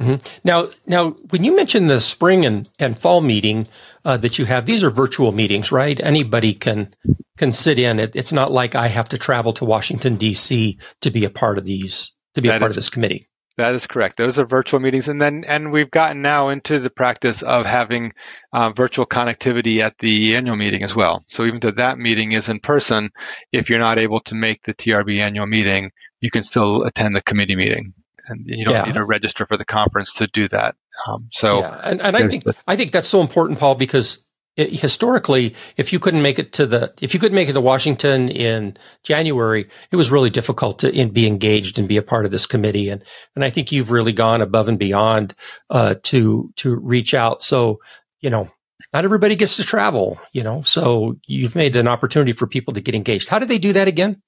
Mm-hmm. 0.00 0.26
Now, 0.44 0.66
now, 0.86 1.10
when 1.30 1.44
you 1.44 1.54
mentioned 1.54 1.88
the 1.88 2.00
spring 2.00 2.44
and, 2.44 2.68
and 2.80 2.98
fall 2.98 3.20
meeting 3.20 3.68
uh, 4.04 4.16
that 4.16 4.38
you 4.38 4.44
have, 4.44 4.66
these 4.66 4.82
are 4.82 4.90
virtual 4.90 5.30
meetings, 5.30 5.70
right? 5.70 6.00
Anybody 6.00 6.52
can 6.52 6.92
can 7.36 7.52
sit 7.52 7.78
in. 7.78 8.00
It, 8.00 8.16
it's 8.16 8.32
not 8.32 8.50
like 8.50 8.74
I 8.74 8.88
have 8.88 9.08
to 9.10 9.18
travel 9.18 9.52
to 9.54 9.64
Washington 9.64 10.16
D.C. 10.16 10.78
to 11.00 11.10
be 11.10 11.24
a 11.24 11.30
part 11.30 11.58
of 11.58 11.64
these 11.64 12.12
to 12.34 12.40
be 12.40 12.48
that 12.48 12.56
a 12.56 12.58
part 12.58 12.72
is, 12.72 12.76
of 12.76 12.78
this 12.78 12.90
committee. 12.90 13.28
That 13.56 13.74
is 13.74 13.86
correct. 13.86 14.16
Those 14.16 14.38
are 14.40 14.46
virtual 14.46 14.80
meetings, 14.80 15.08
and 15.08 15.20
then 15.20 15.44
and 15.46 15.70
we've 15.70 15.90
gotten 15.90 16.22
now 16.22 16.48
into 16.48 16.80
the 16.80 16.90
practice 16.90 17.42
of 17.42 17.66
having 17.66 18.12
uh, 18.52 18.70
virtual 18.70 19.06
connectivity 19.06 19.78
at 19.78 19.96
the 19.98 20.34
annual 20.34 20.56
meeting 20.56 20.82
as 20.82 20.94
well. 20.94 21.22
So 21.28 21.44
even 21.44 21.60
though 21.60 21.70
that 21.72 21.98
meeting 21.98 22.32
is 22.32 22.48
in 22.48 22.58
person, 22.58 23.10
if 23.52 23.70
you're 23.70 23.78
not 23.78 23.98
able 23.98 24.20
to 24.22 24.34
make 24.34 24.62
the 24.62 24.74
TRB 24.74 25.20
annual 25.20 25.46
meeting, 25.46 25.92
you 26.20 26.30
can 26.30 26.42
still 26.42 26.82
attend 26.82 27.14
the 27.14 27.22
committee 27.22 27.54
meeting 27.54 27.94
and 28.26 28.44
you 28.46 28.64
don't 28.64 28.74
yeah. 28.74 28.84
need 28.84 28.94
to 28.94 29.04
register 29.04 29.46
for 29.46 29.56
the 29.56 29.64
conference 29.64 30.14
to 30.14 30.26
do 30.26 30.48
that. 30.48 30.74
Um, 31.06 31.28
so, 31.32 31.60
yeah. 31.60 31.80
and, 31.84 32.00
and 32.00 32.16
I 32.16 32.26
think 32.28 32.44
I 32.66 32.76
think 32.76 32.92
that's 32.92 33.08
so 33.08 33.20
important, 33.20 33.58
Paul, 33.58 33.74
because 33.74 34.23
it, 34.56 34.72
historically, 34.72 35.54
if 35.76 35.92
you 35.92 35.98
couldn't 35.98 36.22
make 36.22 36.38
it 36.38 36.52
to 36.54 36.66
the 36.66 36.92
if 37.00 37.12
you 37.12 37.20
couldn't 37.20 37.34
make 37.34 37.48
it 37.48 37.54
to 37.54 37.60
Washington 37.60 38.28
in 38.28 38.76
January, 39.02 39.68
it 39.90 39.96
was 39.96 40.10
really 40.10 40.30
difficult 40.30 40.78
to 40.80 40.92
in, 40.92 41.10
be 41.10 41.26
engaged 41.26 41.78
and 41.78 41.88
be 41.88 41.96
a 41.96 42.02
part 42.02 42.24
of 42.24 42.30
this 42.30 42.46
committee. 42.46 42.88
And 42.88 43.02
and 43.34 43.44
I 43.44 43.50
think 43.50 43.72
you've 43.72 43.90
really 43.90 44.12
gone 44.12 44.40
above 44.40 44.68
and 44.68 44.78
beyond 44.78 45.34
uh, 45.70 45.96
to 46.04 46.52
to 46.56 46.76
reach 46.76 47.14
out. 47.14 47.42
So 47.42 47.80
you 48.20 48.30
know, 48.30 48.50
not 48.92 49.04
everybody 49.04 49.34
gets 49.34 49.56
to 49.56 49.64
travel. 49.64 50.18
You 50.32 50.44
know, 50.44 50.62
so 50.62 51.16
you've 51.26 51.56
made 51.56 51.74
an 51.74 51.88
opportunity 51.88 52.32
for 52.32 52.46
people 52.46 52.74
to 52.74 52.80
get 52.80 52.94
engaged. 52.94 53.28
How 53.28 53.38
do 53.38 53.46
they 53.46 53.58
do 53.58 53.72
that 53.72 53.88
again? 53.88 54.22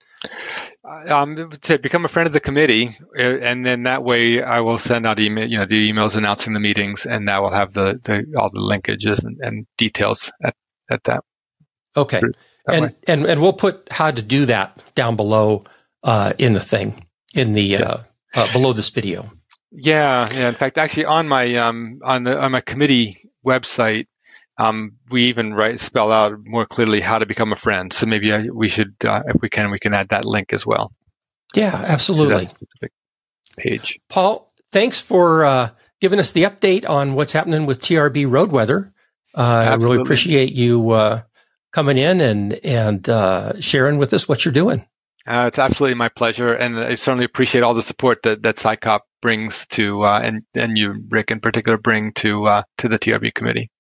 Um, 1.10 1.50
to 1.62 1.78
become 1.78 2.04
a 2.04 2.08
friend 2.08 2.26
of 2.26 2.32
the 2.32 2.40
committee, 2.40 2.96
uh, 3.18 3.22
and 3.22 3.64
then 3.64 3.84
that 3.84 4.04
way 4.04 4.42
I 4.42 4.60
will 4.60 4.78
send 4.78 5.06
out 5.06 5.20
email, 5.20 5.48
you 5.48 5.58
know, 5.58 5.66
the 5.66 5.90
emails 5.90 6.16
announcing 6.16 6.54
the 6.54 6.60
meetings, 6.60 7.06
and 7.06 7.28
that 7.28 7.42
will 7.42 7.52
have 7.52 7.72
the, 7.72 8.00
the 8.02 8.26
all 8.38 8.50
the 8.50 8.60
linkages 8.60 9.24
and, 9.24 9.38
and 9.40 9.66
details 9.76 10.32
at, 10.42 10.54
at 10.90 11.04
that. 11.04 11.24
Okay, 11.96 12.20
that 12.20 12.74
and 12.74 12.86
way. 12.86 12.94
and 13.08 13.26
and 13.26 13.40
we'll 13.40 13.52
put 13.52 13.88
how 13.90 14.10
to 14.10 14.22
do 14.22 14.46
that 14.46 14.82
down 14.94 15.16
below 15.16 15.62
uh, 16.02 16.32
in 16.38 16.52
the 16.52 16.60
thing 16.60 17.06
in 17.34 17.52
the 17.52 17.62
yeah. 17.62 17.82
uh, 17.82 18.02
uh, 18.34 18.52
below 18.52 18.72
this 18.72 18.90
video. 18.90 19.30
Yeah, 19.72 20.24
yeah. 20.32 20.48
In 20.48 20.54
fact, 20.54 20.78
actually, 20.78 21.06
on 21.06 21.28
my 21.28 21.56
um, 21.56 22.00
on 22.04 22.24
the 22.24 22.38
on 22.38 22.52
my 22.52 22.60
committee 22.60 23.30
website, 23.44 24.06
um, 24.58 24.92
we 25.10 25.24
even 25.24 25.52
write 25.54 25.80
spell 25.80 26.10
out 26.10 26.38
more 26.44 26.66
clearly 26.66 27.00
how 27.00 27.18
to 27.18 27.26
become 27.26 27.52
a 27.52 27.56
friend. 27.56 27.92
So 27.92 28.06
maybe 28.06 28.32
I, 28.32 28.48
we 28.52 28.68
should, 28.68 28.94
uh, 29.04 29.22
if 29.26 29.40
we 29.40 29.48
can, 29.48 29.70
we 29.70 29.78
can 29.78 29.94
add 29.94 30.08
that 30.10 30.24
link 30.24 30.52
as 30.52 30.66
well. 30.66 30.92
Yeah, 31.54 31.74
absolutely. 31.74 32.50
Page. 33.56 34.00
Paul, 34.08 34.52
thanks 34.72 35.00
for 35.00 35.44
uh, 35.44 35.70
giving 36.00 36.18
us 36.18 36.32
the 36.32 36.44
update 36.44 36.88
on 36.88 37.14
what's 37.14 37.32
happening 37.32 37.66
with 37.66 37.82
TRB 37.82 38.30
road 38.30 38.50
weather. 38.50 38.92
Uh, 39.34 39.68
I 39.70 39.74
really 39.74 39.98
appreciate 40.00 40.52
you 40.52 40.90
uh, 40.90 41.22
coming 41.72 41.98
in 41.98 42.20
and 42.20 42.54
and 42.64 43.08
uh, 43.08 43.60
sharing 43.60 43.98
with 43.98 44.14
us 44.14 44.28
what 44.28 44.44
you're 44.44 44.52
doing. 44.52 44.86
Uh, 45.26 45.44
it's 45.48 45.58
absolutely 45.58 45.96
my 45.96 46.08
pleasure, 46.08 46.54
and 46.54 46.78
I 46.78 46.94
certainly 46.94 47.24
appreciate 47.24 47.62
all 47.62 47.74
the 47.74 47.82
support 47.82 48.22
that 48.22 48.42
that 48.44 48.56
SICOP 48.56 49.00
brings 49.20 49.66
to 49.68 50.06
and 50.06 50.42
and 50.54 50.78
you, 50.78 51.04
Rick, 51.08 51.30
in 51.30 51.40
particular, 51.40 51.76
bring 51.76 52.12
to 52.14 52.62
to 52.78 52.88
the 52.88 52.98
TRB 52.98 53.34
committee. 53.34 53.70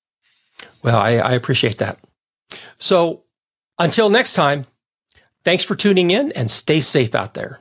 Well, 0.86 0.96
I, 0.96 1.14
I 1.16 1.32
appreciate 1.32 1.78
that. 1.78 1.98
So 2.78 3.24
until 3.76 4.08
next 4.08 4.34
time, 4.34 4.66
thanks 5.44 5.64
for 5.64 5.74
tuning 5.74 6.12
in 6.12 6.30
and 6.32 6.48
stay 6.48 6.80
safe 6.80 7.12
out 7.12 7.34
there. 7.34 7.58